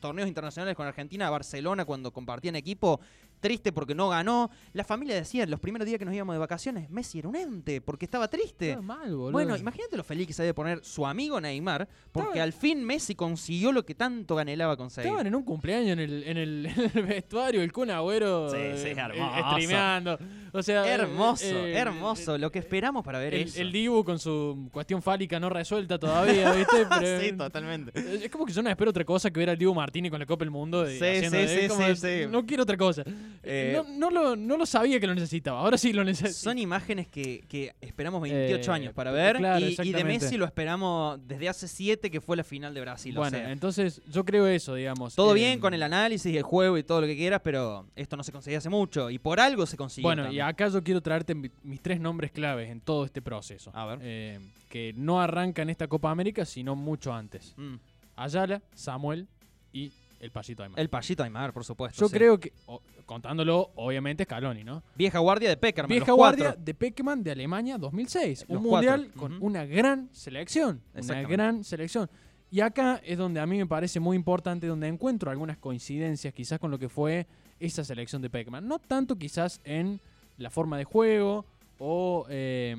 torneos 0.00 0.28
internacionales 0.28 0.76
con 0.76 0.86
Argentina 0.86 1.28
a 1.28 1.30
Barcelona 1.30 1.84
cuando 1.86 2.12
compartían 2.12 2.56
equipo, 2.56 3.00
triste 3.40 3.72
porque 3.72 3.94
no 3.94 4.08
ganó, 4.08 4.50
la 4.72 4.84
familia 4.84 5.14
decía 5.14 5.46
los 5.46 5.60
primeros 5.60 5.86
días 5.86 5.98
que 5.98 6.04
nos 6.04 6.14
íbamos 6.14 6.34
de 6.34 6.38
vacaciones, 6.38 6.90
Messi 6.90 7.18
era 7.20 7.28
un 7.28 7.36
ente 7.36 7.80
porque 7.80 8.04
estaba 8.04 8.28
triste. 8.28 8.70
Estaba 8.70 8.86
mal, 8.86 9.10
boludo. 9.14 9.32
Bueno, 9.32 9.56
imagínate 9.56 9.96
lo 9.96 10.04
feliz 10.04 10.26
que 10.26 10.32
se 10.32 10.42
debe 10.42 10.54
poner 10.54 10.84
su 10.84 11.06
amigo 11.06 11.40
Neymar, 11.40 11.88
porque 12.12 12.28
Estaba- 12.30 12.44
al 12.44 12.52
fin 12.52 12.84
Messi 12.84 13.14
consiguió 13.14 13.72
lo 13.72 13.84
que 13.84 13.94
tanto 13.94 14.38
anhelaba 14.38 14.76
conseguir. 14.76 15.06
Estaban 15.08 15.26
en 15.26 15.34
un 15.34 15.42
cumpleaños 15.44 15.92
en 15.92 15.98
el, 16.00 16.22
en 16.24 16.36
el, 16.36 16.66
en 16.76 16.90
el 16.94 17.06
vestuario, 17.06 17.62
el 17.62 17.72
Kun 17.72 17.90
Agüero 17.90 18.50
Sí, 18.50 18.56
eh, 18.58 18.74
sí, 18.76 18.88
eh, 18.88 18.94
hermoso. 18.98 19.50
streameando. 19.50 20.18
O 20.52 20.62
sea, 20.62 20.86
eh, 20.86 20.90
hermoso, 20.94 21.44
eh, 21.44 21.72
hermoso, 21.74 22.38
lo 22.38 22.50
que 22.50 22.58
esperamos 22.58 23.04
para 23.04 23.18
ver 23.18 23.34
El, 23.34 23.42
eso. 23.48 23.60
el 23.60 23.70
Dibu 23.70 24.02
con 24.04 24.18
su 24.18 24.68
cuestión 24.72 25.02
fálica 25.02 25.38
no 25.38 25.48
resuelta 25.50 25.98
todavía, 25.98 26.52
¿viste? 26.52 26.86
Pero- 27.00 27.20
sí, 27.20 27.32
totalmente. 27.32 27.92
Eh, 27.94 28.20
Es 28.24 28.30
como 28.30 28.44
que 28.46 28.52
yo 28.52 28.62
no 28.62 28.70
espero 28.70 28.90
otra 28.90 29.04
cosa 29.04 29.30
que 29.30 29.38
ver 29.38 29.50
al 29.50 29.58
Dibu 29.58 29.74
Martínez 29.74 30.10
con 30.10 30.18
la 30.20 30.26
Copa 30.26 30.44
del 30.44 30.50
Mundo. 30.50 30.90
y 30.90 30.98
Sí, 30.98 31.04
sí, 31.28 31.46
sí, 31.46 31.68
como- 31.68 31.86
sí, 31.86 31.96
sí. 31.96 32.26
No 32.30 32.44
quiero 32.46 32.62
otra 32.62 32.76
cosa. 32.76 33.04
Eh, 33.42 33.72
no, 33.74 33.84
no 33.84 34.10
lo, 34.10 34.36
no 34.36 34.56
lo 34.56 34.66
sabía 34.66 34.98
que 35.00 35.06
lo 35.06 35.14
necesitaba. 35.14 35.60
Ahora 35.60 35.78
sí 35.78 35.92
lo 35.92 36.04
necesito. 36.04 36.38
Son 36.38 36.58
imágenes 36.58 37.06
que, 37.08 37.44
que 37.48 37.74
esperamos 37.80 38.20
28 38.22 38.70
Eh, 38.70 38.74
años 38.74 38.92
para 38.94 39.10
p- 39.10 39.16
ver 39.16 39.36
claro, 39.36 39.64
y- 39.66 39.76
y, 39.82 39.92
de. 39.92 40.04
Messi 40.04 40.36
lo 40.36 40.44
esperamos 40.44 41.18
desde 41.26 41.48
hace 41.48 41.68
7 41.68 42.10
que 42.10 42.20
fue 42.20 42.36
la 42.36 42.44
final 42.44 42.74
de 42.74 42.80
Brasil. 42.80 43.16
o 43.16 43.20
bueno, 43.20 43.36
sea, 43.38 43.52
entonces 43.52 44.00
yo 44.10 44.24
creo 44.24 44.46
eso, 44.46 44.74
digamos. 44.74 45.14
todo 45.14 45.32
Eh, 45.32 45.34
bien 45.40 45.60
con 45.60 45.74
el 45.74 45.82
análisis 45.82 46.32
y 46.32 46.36
el 46.36 46.42
juego 46.42 46.76
y 46.78 46.82
todo 46.82 47.00
lo 47.02 47.06
que 47.06 47.16
quieras, 47.16 47.40
pero 47.42 47.86
esto 47.96 48.16
no 48.16 48.22
se 48.22 48.32
conseguía 48.32 48.58
hace 48.58 48.68
mucho 48.68 49.10
y 49.10 49.18
por 49.18 49.40
algo 49.40 49.66
se 49.66 49.76
consiguió. 49.76 50.08
Bueno, 50.08 50.30
y 50.32 50.40
acá 50.40 50.68
yo 50.68 50.82
quiero 50.82 51.00
traerte 51.00 51.34
mi- 51.34 51.50
mis 51.62 51.80
tres 51.80 52.00
nombres 52.00 52.30
claves 52.32 52.70
en 52.70 52.80
todo 52.80 53.04
este 53.04 53.22
proceso. 53.22 53.70
A 53.74 53.86
ver. 53.86 53.98
Eh, 54.02 54.38
que 54.68 54.92
no 54.96 55.20
arranca 55.20 55.62
en 55.62 55.70
esta 55.70 55.86
Copa 55.88 56.10
América, 56.10 56.44
sino 56.44 56.76
mucho 56.76 57.12
antes. 57.14 57.54
Mm. 57.56 57.76
Ayala, 58.16 58.60
Samuel 58.74 59.26
y 59.72 59.92
el 60.20 60.30
Pasito 60.32 60.62
Aymar. 60.62 60.80
El 60.80 60.88
payito 60.88 61.22
Aymar, 61.22 61.52
por 61.52 61.64
supuesto. 61.64 62.00
Yo 62.00 62.08
sí. 62.08 62.14
creo 62.14 62.38
que, 62.40 62.52
o- 62.66 62.82
contándolo, 63.06 63.70
obviamente, 63.76 64.24
Scaloni, 64.24 64.64
¿no? 64.64 64.82
Vieja 64.96 65.18
guardia 65.20 65.48
de 65.48 65.56
Peckerman. 65.56 65.88
Vieja 65.88 66.06
los 66.08 66.16
cuatro. 66.16 66.44
guardia 66.44 66.62
de 66.64 66.74
Peckman 66.74 67.22
de 67.22 67.30
Alemania 67.32 67.78
2006. 67.78 68.46
Los 68.48 68.58
un 68.62 68.68
cuatro. 68.68 68.90
mundial 68.92 69.12
con 69.14 69.38
una 69.40 69.64
gran 69.64 70.08
selección. 70.12 70.80
Una 70.94 71.22
gran 71.22 71.64
selección. 71.64 72.10
Y 72.50 72.60
acá 72.60 73.00
es 73.04 73.18
donde 73.18 73.40
a 73.40 73.46
mí 73.46 73.58
me 73.58 73.66
parece 73.66 74.00
muy 74.00 74.16
importante, 74.16 74.66
donde 74.66 74.88
encuentro 74.88 75.30
algunas 75.30 75.58
coincidencias 75.58 76.32
quizás 76.34 76.58
con 76.58 76.70
lo 76.70 76.78
que 76.78 76.88
fue 76.88 77.26
esa 77.60 77.84
selección 77.84 78.22
de 78.22 78.30
Peckman. 78.30 78.66
No 78.66 78.78
tanto 78.78 79.16
quizás 79.16 79.60
en 79.64 80.00
la 80.38 80.50
forma 80.50 80.78
de 80.78 80.84
juego 80.84 81.44
o... 81.78 82.26
eh, 82.28 82.74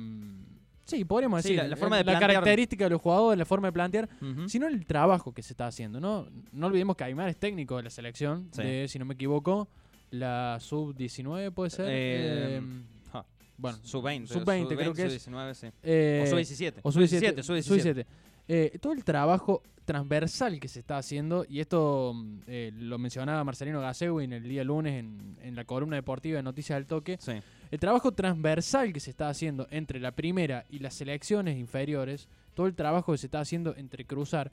sí, 0.90 1.04
podríamos 1.04 1.42
Sí, 1.42 1.48
decir. 1.50 1.62
la- 1.62 1.68
la 1.68 1.76
forma 1.76 1.96
de 1.98 2.04
la 2.04 2.18
característica 2.18 2.84
de 2.84 2.90
los 2.90 3.00
jugadores, 3.00 3.38
la 3.38 3.44
forma 3.44 3.68
de 3.68 3.72
plantear 3.72 4.08
sino 4.46 4.66
el 4.66 4.84
trabajo 4.86 5.32
que 5.32 5.42
se 5.42 5.52
está 5.52 5.66
haciendo, 5.66 6.00
¿no? 6.00 6.26
No 6.52 6.66
olvidemos 6.66 6.96
que 6.96 7.04
Aymar 7.04 7.28
es 7.28 7.36
técnico 7.36 7.76
de 7.76 7.84
la 7.84 7.90
selección, 7.90 8.48
Sí. 8.52 8.62
de, 8.62 8.88
si 8.88 8.98
no 8.98 9.04
me 9.04 9.14
equivoco, 9.14 9.68
la 10.10 10.58
sub-19 10.60 11.50
puede 11.52 11.70
ser. 11.70 11.86
Eh, 11.88 12.56
Eh, 12.58 12.62
ja. 13.12 13.24
bueno, 13.56 13.78
Sub-20. 13.82 14.26
sub-20 14.26 14.76
creo 14.76 14.92
que 14.92 15.04
es. 15.06 15.22
Sub-19, 15.22 15.54
sí. 15.54 15.68
eh, 15.82 16.22
o 16.24 16.30
sub-17. 16.30 16.80
o 16.82 16.90
sub-17. 16.92 17.42
sub-17. 17.42 17.62
sub-17. 17.62 18.06
Eh, 18.48 18.78
todo 18.80 18.92
el 18.92 19.04
trabajo 19.04 19.62
transversal 19.84 20.58
que 20.58 20.66
se 20.68 20.80
está 20.80 20.98
haciendo, 20.98 21.44
y 21.48 21.60
esto 21.60 22.14
eh, 22.48 22.72
lo 22.74 22.98
mencionaba 22.98 23.42
Marcelino 23.44 23.80
Gasegui 23.80 24.24
en 24.24 24.32
el 24.32 24.42
día 24.44 24.64
lunes 24.64 24.94
en, 24.98 25.36
en 25.42 25.54
la 25.54 25.64
columna 25.64 25.96
deportiva 25.96 26.36
de 26.38 26.42
Noticias 26.42 26.76
del 26.76 26.86
Toque, 26.86 27.16
Sí. 27.20 27.32
El 27.70 27.78
trabajo 27.78 28.12
transversal 28.12 28.92
que 28.92 29.00
se 29.00 29.10
está 29.10 29.28
haciendo 29.28 29.66
entre 29.70 30.00
la 30.00 30.10
primera 30.10 30.64
y 30.70 30.80
las 30.80 30.94
selecciones 30.94 31.58
inferiores, 31.58 32.28
todo 32.54 32.66
el 32.66 32.74
trabajo 32.74 33.12
que 33.12 33.18
se 33.18 33.26
está 33.26 33.40
haciendo 33.40 33.74
entre 33.76 34.04
cruzar, 34.04 34.50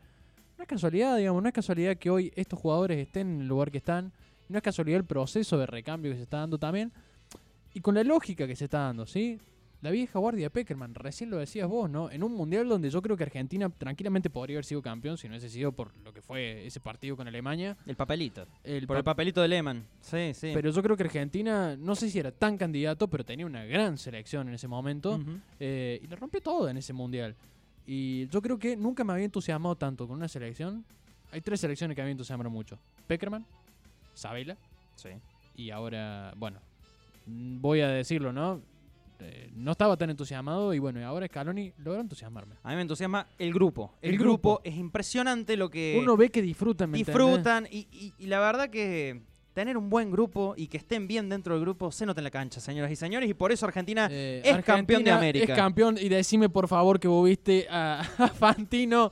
no 0.58 0.64
es 0.64 0.68
casualidad, 0.68 1.18
digamos, 1.18 1.42
no 1.42 1.50
es 1.50 1.54
casualidad 1.54 1.98
que 1.98 2.10
hoy 2.10 2.32
estos 2.36 2.60
jugadores 2.60 2.98
estén 2.98 3.28
en 3.28 3.42
el 3.42 3.48
lugar 3.48 3.72
que 3.72 3.78
están, 3.78 4.12
no 4.50 4.58
es 4.58 4.64
casualidad 4.64 5.00
el 5.00 5.06
proceso 5.06 5.58
de 5.58 5.66
recambio 5.66 6.12
que 6.12 6.18
se 6.18 6.24
está 6.24 6.38
dando 6.38 6.58
también, 6.58 6.92
y 7.74 7.82
con 7.82 7.96
la 7.96 8.04
lógica 8.04 8.48
que 8.48 8.56
se 8.56 8.66
está 8.66 8.80
dando, 8.80 9.06
¿sí? 9.06 9.40
La 9.82 9.92
vieja 9.92 10.18
guardia 10.18 10.50
Peckerman, 10.50 10.96
recién 10.96 11.30
lo 11.30 11.38
decías 11.38 11.68
vos, 11.68 11.88
¿no? 11.88 12.10
En 12.10 12.24
un 12.24 12.34
mundial 12.34 12.68
donde 12.68 12.90
yo 12.90 13.00
creo 13.02 13.16
que 13.16 13.24
Argentina 13.24 13.70
tranquilamente 13.70 14.28
podría 14.30 14.56
haber 14.56 14.66
sido 14.66 14.82
campeón 14.82 15.18
si 15.20 15.28
no 15.28 15.34
hubiese 15.34 15.50
sido 15.50 15.72
por 15.72 15.92
lo 16.04 16.12
que 16.12 16.22
fue 16.24 16.66
ese 16.66 16.80
partido 16.80 17.16
con 17.16 17.28
Alemania. 17.28 17.78
El 17.86 17.96
papelito. 17.96 18.48
El 18.64 18.88
Por 18.88 18.98
el 18.98 19.04
pa- 19.04 19.12
papelito 19.12 19.40
de 19.40 19.48
Lehmann. 19.48 19.86
Sí, 20.02 20.34
sí. 20.34 20.50
pero 20.54 20.72
yo 20.72 20.82
creo 20.82 20.98
que 20.98 21.04
Argentina, 21.04 21.76
no 21.78 21.94
sé 21.94 22.10
si 22.10 22.18
era 22.18 22.32
tan 22.32 22.58
candidato, 22.58 23.08
pero 23.08 23.24
tenía 23.24 23.46
una 23.46 23.66
gran 23.66 24.00
selección 24.00 24.48
en 24.48 24.56
ese 24.56 24.68
momento. 24.68 25.20
Eh, 25.60 26.00
y 26.04 26.08
la 26.08 26.16
rompió 26.16 26.42
todo 26.42 26.68
en 26.70 26.78
ese 26.78 26.92
mundial. 26.94 27.36
Y 27.86 28.28
yo 28.30 28.42
creo 28.42 28.58
que 28.58 28.76
nunca 28.76 29.04
me 29.04 29.14
había 29.14 29.26
entusiasmado 29.26 29.76
tanto 29.76 30.08
con 30.08 30.18
una 30.18 30.28
selección. 30.28 30.84
Hay 31.32 31.42
tres 31.42 31.60
selecciones 31.62 31.94
que 31.96 32.02
me 32.02 32.06
habían 32.06 32.16
entusiasmado 32.16 32.50
mucho. 32.50 32.80
Peckerman, 33.06 33.46
Sabela 34.16 34.58
Sí. 34.96 35.10
y 35.56 35.70
ahora, 35.70 36.34
bueno, 36.36 36.60
mm, 37.28 37.62
voy 37.62 37.82
a 37.82 37.90
decirlo, 37.90 38.34
¿no? 38.34 38.60
Eh, 39.20 39.50
no 39.56 39.72
estaba 39.72 39.98
tan 39.98 40.10
entusiasmado 40.12 40.74
y 40.74 40.80
bueno, 40.80 41.00
y 41.00 41.04
ahora 41.04 41.26
Scaloni 41.28 41.74
logró 41.80 42.02
entusiasmarme. 42.02 42.56
A 42.64 42.70
mí 42.70 42.76
me 42.76 42.82
entusiasma 42.84 43.26
el 43.40 43.52
grupo. 43.54 43.94
El, 44.02 44.12
El 44.12 44.18
grupo. 44.20 44.56
grupo. 44.56 44.62
es 44.64 44.76
impresionante 44.76 45.58
lo 45.58 45.70
que 45.70 45.98
Uno 46.00 46.16
ve 46.16 46.30
que 46.30 46.42
disfrutan, 46.42 46.92
disfrutan 46.92 47.68
y, 47.72 47.88
y- 47.92 48.14
y 48.20 48.28
la 48.28 48.40
verdad 48.40 48.70
que 48.70 49.22
tener 49.54 49.76
un 49.76 49.90
buen 49.90 50.12
grupo 50.12 50.54
y 50.56 50.68
que 50.68 50.78
estén 50.78 51.08
bien 51.08 51.30
dentro 51.30 51.56
del 51.56 51.62
grupo 51.64 51.92
se 51.92 52.06
nota 52.06 52.20
en 52.20 52.26
la 52.26 52.30
cancha, 52.30 52.60
señoras 52.60 52.92
y 52.92 52.96
señores, 52.96 53.28
y 53.28 53.34
por 53.34 53.52
eso 53.52 53.66
Argentina 53.66 54.08
Eh, 54.12 54.44
es 54.46 54.64
campeón 54.64 55.04
de 55.04 55.10
América. 55.10 55.54
Es 55.54 55.58
campeón 55.60 55.98
y 56.00 56.10
decime 56.10 56.48
por 56.48 56.68
favor 56.68 57.00
que 57.00 57.08
vos 57.08 57.26
viste 57.28 57.66
a, 57.72 58.02
a 58.20 58.28
Fantino 58.28 59.10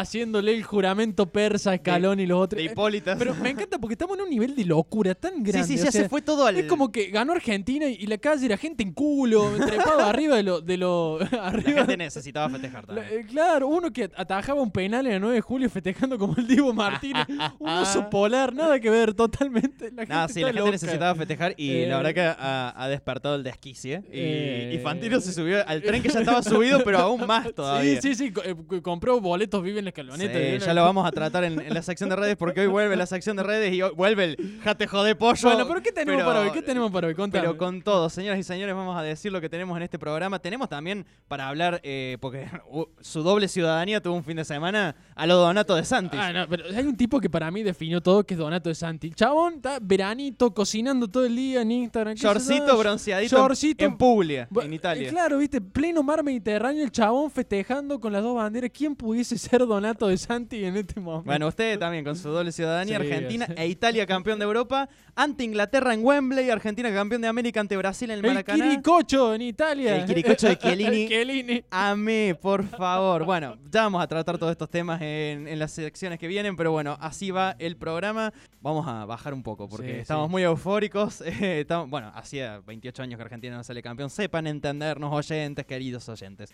haciéndole 0.00 0.52
el 0.54 0.62
juramento 0.62 1.30
persa 1.30 1.72
a 1.72 1.76
Scaloni 1.76 2.22
y 2.22 2.26
los 2.26 2.40
otros. 2.40 2.58
de 2.62 2.68
Eh, 2.68 2.72
Hipólitas. 2.72 3.18
Pero 3.18 3.34
me 3.34 3.50
encanta 3.50 3.78
porque 3.78 3.94
estamos 3.94 4.16
en 4.18 4.24
un 4.24 4.30
nivel 4.30 4.54
de 4.56 4.64
locura 4.64 5.14
tan 5.14 5.34
sí, 5.36 5.42
grande. 5.42 5.66
sí, 5.68 5.74
o 5.74 5.84
ya 5.84 5.90
sea, 5.92 6.02
se 6.02 6.08
fue 6.08 6.22
todo 6.22 6.46
al... 6.46 6.56
Es 6.56 6.66
como 6.66 6.90
que 6.92 7.08
ganó 7.08 7.32
Argentina 7.32 7.86
y, 7.88 7.94
y 7.94 8.06
la 8.06 8.18
calle 8.18 8.46
era 8.46 8.56
gente 8.56 8.82
en 8.82 8.92
culo, 8.92 9.50
trepado 9.66 10.00
arriba 10.04 10.36
de 10.36 10.42
lo. 10.42 10.60
De 10.60 10.76
lo 10.76 11.18
La 11.32 11.46
arriba 11.48 11.78
gente 11.80 11.96
necesitaba 11.96 12.48
festejar 12.50 12.88
la- 12.88 13.02
también. 13.02 13.20
eh, 13.20 13.26
claro, 13.28 13.68
uno 13.68 13.92
que 13.92 14.10
atajaba 14.16 14.60
un 14.62 14.70
penal 14.70 15.06
en 15.06 15.14
el 15.14 15.20
9 15.20 15.34
de 15.36 15.40
julio 15.40 15.68
festejando 15.70 16.18
como 16.18 16.34
el 16.36 16.46
Divo 16.46 16.72
Martínez. 16.72 17.26
un 17.58 17.68
oso 17.68 18.08
polar, 18.10 18.54
nada 18.54 18.80
que 18.80 18.90
ver, 18.90 19.14
totalmente. 19.14 19.90
La 19.92 20.06
gente 20.06 20.32
sí, 20.32 20.40
está 20.40 20.40
la 20.40 20.46
gente 20.46 20.58
loca. 20.60 20.70
necesitaba 20.70 21.14
festejar 21.14 21.54
y 21.56 21.70
Eh, 21.70 21.86
la 21.86 21.96
verdad 21.98 22.14
que 22.14 22.20
ha, 22.22 22.74
ha 22.82 22.88
despertado 22.88 23.34
el 23.36 23.42
desquicie. 23.42 24.02
Y, 24.10 24.18
Eh, 24.18 24.72
y 24.74 24.78
Fantino 24.78 25.20
se 25.20 25.32
subió 25.32 25.66
al 25.66 25.82
tren 25.82 26.02
que 26.02 26.08
ya 26.08 26.20
estaba 26.20 26.42
subido, 26.42 26.82
pero 26.84 26.98
aún 26.98 27.26
más 27.26 27.52
todavía. 27.54 28.00
Sí, 28.00 28.14
sí, 28.14 28.28
sí. 28.28 28.32
eh, 28.44 28.54
co- 28.66 28.82
compró 28.82 29.20
boletos 29.20 29.62
Vive 29.62 29.81
en 29.88 30.06
la. 30.06 30.16
Sí, 30.16 30.64
ya 30.64 30.74
lo 30.74 30.82
vamos 30.82 31.06
a 31.06 31.12
tratar 31.12 31.44
en, 31.44 31.60
en 31.60 31.74
la 31.74 31.82
sección 31.82 32.08
de 32.08 32.16
redes 32.16 32.36
porque 32.36 32.60
hoy 32.60 32.66
vuelve 32.66 32.96
la 32.96 33.06
sección 33.06 33.36
de 33.36 33.42
redes 33.42 33.72
y 33.72 33.82
hoy 33.82 33.92
vuelve 33.94 34.24
el 34.24 34.60
jate 34.62 34.86
jode 34.86 35.14
pollo. 35.14 35.40
Bueno, 35.42 35.66
pero 35.66 35.82
¿qué 35.82 35.92
tenemos 35.92 36.20
pero- 36.20 36.28
para 36.28 36.40
hoy? 36.40 36.50
¿Qué 36.50 36.62
tenemos 36.62 36.90
para 36.90 37.06
hoy? 37.08 37.14
Contame. 37.14 37.42
Pero 37.42 37.56
con 37.58 37.82
todo, 37.82 38.08
señoras 38.10 38.38
y 38.38 38.42
señores, 38.42 38.74
vamos 38.74 38.96
a 38.96 39.02
decir 39.02 39.32
lo 39.32 39.40
que 39.40 39.48
tenemos 39.48 39.76
en 39.76 39.82
este 39.82 39.98
programa. 39.98 40.38
Tenemos 40.38 40.68
también 40.68 41.04
para 41.28 41.48
hablar, 41.48 41.80
eh, 41.82 42.18
porque 42.20 42.48
uh, 42.70 42.84
su 43.00 43.22
doble 43.22 43.48
ciudadanía 43.48 44.00
tuvo 44.00 44.14
un 44.14 44.24
fin 44.24 44.36
de 44.36 44.44
semana 44.44 44.94
a 45.14 45.26
lo 45.26 45.36
Donato 45.36 45.74
de 45.74 45.84
Santis. 45.84 46.20
Ah, 46.20 46.32
no, 46.32 46.48
pero 46.48 46.64
hay 46.74 46.86
un 46.86 46.96
tipo 46.96 47.20
que 47.20 47.30
para 47.30 47.50
mí 47.50 47.62
definió 47.62 48.00
todo, 48.00 48.24
que 48.24 48.34
es 48.34 48.38
Donato 48.38 48.68
de 48.68 48.74
Santi. 48.74 49.08
El 49.08 49.14
chabón 49.14 49.54
está 49.54 49.78
veranito, 49.80 50.52
cocinando 50.52 51.08
todo 51.08 51.24
el 51.24 51.36
día 51.36 51.62
en 51.62 51.70
Instagram. 51.70 52.14
Shortcito 52.14 52.76
bronceadito 52.76 53.36
Shortcito. 53.36 53.84
en 53.84 53.96
Puglia, 53.96 54.48
en 54.62 54.72
eh, 54.72 54.76
Italia. 54.76 55.10
Claro, 55.10 55.38
viste, 55.38 55.60
pleno 55.60 56.02
mar 56.02 56.22
Mediterráneo, 56.22 56.84
el 56.84 56.90
chabón 56.90 57.30
festejando 57.30 58.00
con 58.00 58.12
las 58.12 58.22
dos 58.22 58.36
banderas. 58.36 58.70
¿Quién 58.72 58.94
pudiese 58.94 59.36
ser 59.38 59.66
Donato 59.74 60.08
de 60.08 60.16
Santi 60.16 60.64
en 60.64 60.76
este 60.76 61.00
momento? 61.00 61.24
Bueno, 61.26 61.48
usted 61.48 61.78
también 61.78 62.04
con 62.04 62.16
su 62.16 62.28
doble 62.30 62.52
ciudadanía, 62.52 62.98
Sí, 63.00 63.06
Argentina 63.06 63.46
e 63.56 63.66
Italia 63.68 64.06
campeón 64.06 64.38
de 64.38 64.44
Europa, 64.44 64.88
ante 65.14 65.44
Inglaterra 65.44 65.94
en 65.94 66.04
Wembley, 66.04 66.50
Argentina 66.50 66.92
campeón 66.92 67.22
de 67.22 67.28
América 67.28 67.60
ante 67.60 67.76
Brasil 67.76 68.10
en 68.10 68.18
el 68.18 68.24
el 68.24 68.30
Maracaná. 68.32 68.64
Quiricocho 68.70 69.34
en 69.34 69.42
Italia. 69.42 69.96
El 69.96 70.04
Quiricocho 70.06 70.48
de 70.48 70.56
Chiellini. 70.58 71.08
Chiellini. 71.08 71.64
Amé, 71.70 72.36
por 72.40 72.64
favor. 72.64 73.24
Bueno, 73.24 73.56
ya 73.70 73.82
vamos 73.82 74.02
a 74.02 74.06
tratar 74.06 74.38
todos 74.38 74.52
estos 74.52 74.70
temas 74.70 75.00
en, 75.02 75.46
en 75.48 75.58
las 75.58 75.72
secciones 75.72 76.18
que 76.18 76.26
vienen, 76.28 76.56
pero 76.56 76.72
bueno, 76.72 76.96
así 77.00 77.30
va 77.30 77.56
el 77.58 77.76
programa. 77.76 78.32
Vamos 78.60 78.86
a 78.86 79.04
bajar 79.04 79.34
un 79.34 79.42
poco 79.42 79.68
porque 79.68 79.92
Sí, 79.94 79.98
estamos 80.00 80.28
sí. 80.28 80.30
muy 80.30 80.42
eufóricos. 80.42 81.20
eh, 81.26 81.60
estamos- 81.60 81.90
bueno, 81.90 82.10
hacía 82.14 82.60
28 82.66 83.02
años 83.02 83.16
que 83.18 83.22
Argentina 83.22 83.56
no 83.56 83.64
sale 83.64 83.82
campeón. 83.82 84.08
Sepan 84.10 84.46
entendernos, 84.46 85.12
oyentes, 85.12 85.66
queridos 85.66 86.08
oyentes. 86.08 86.50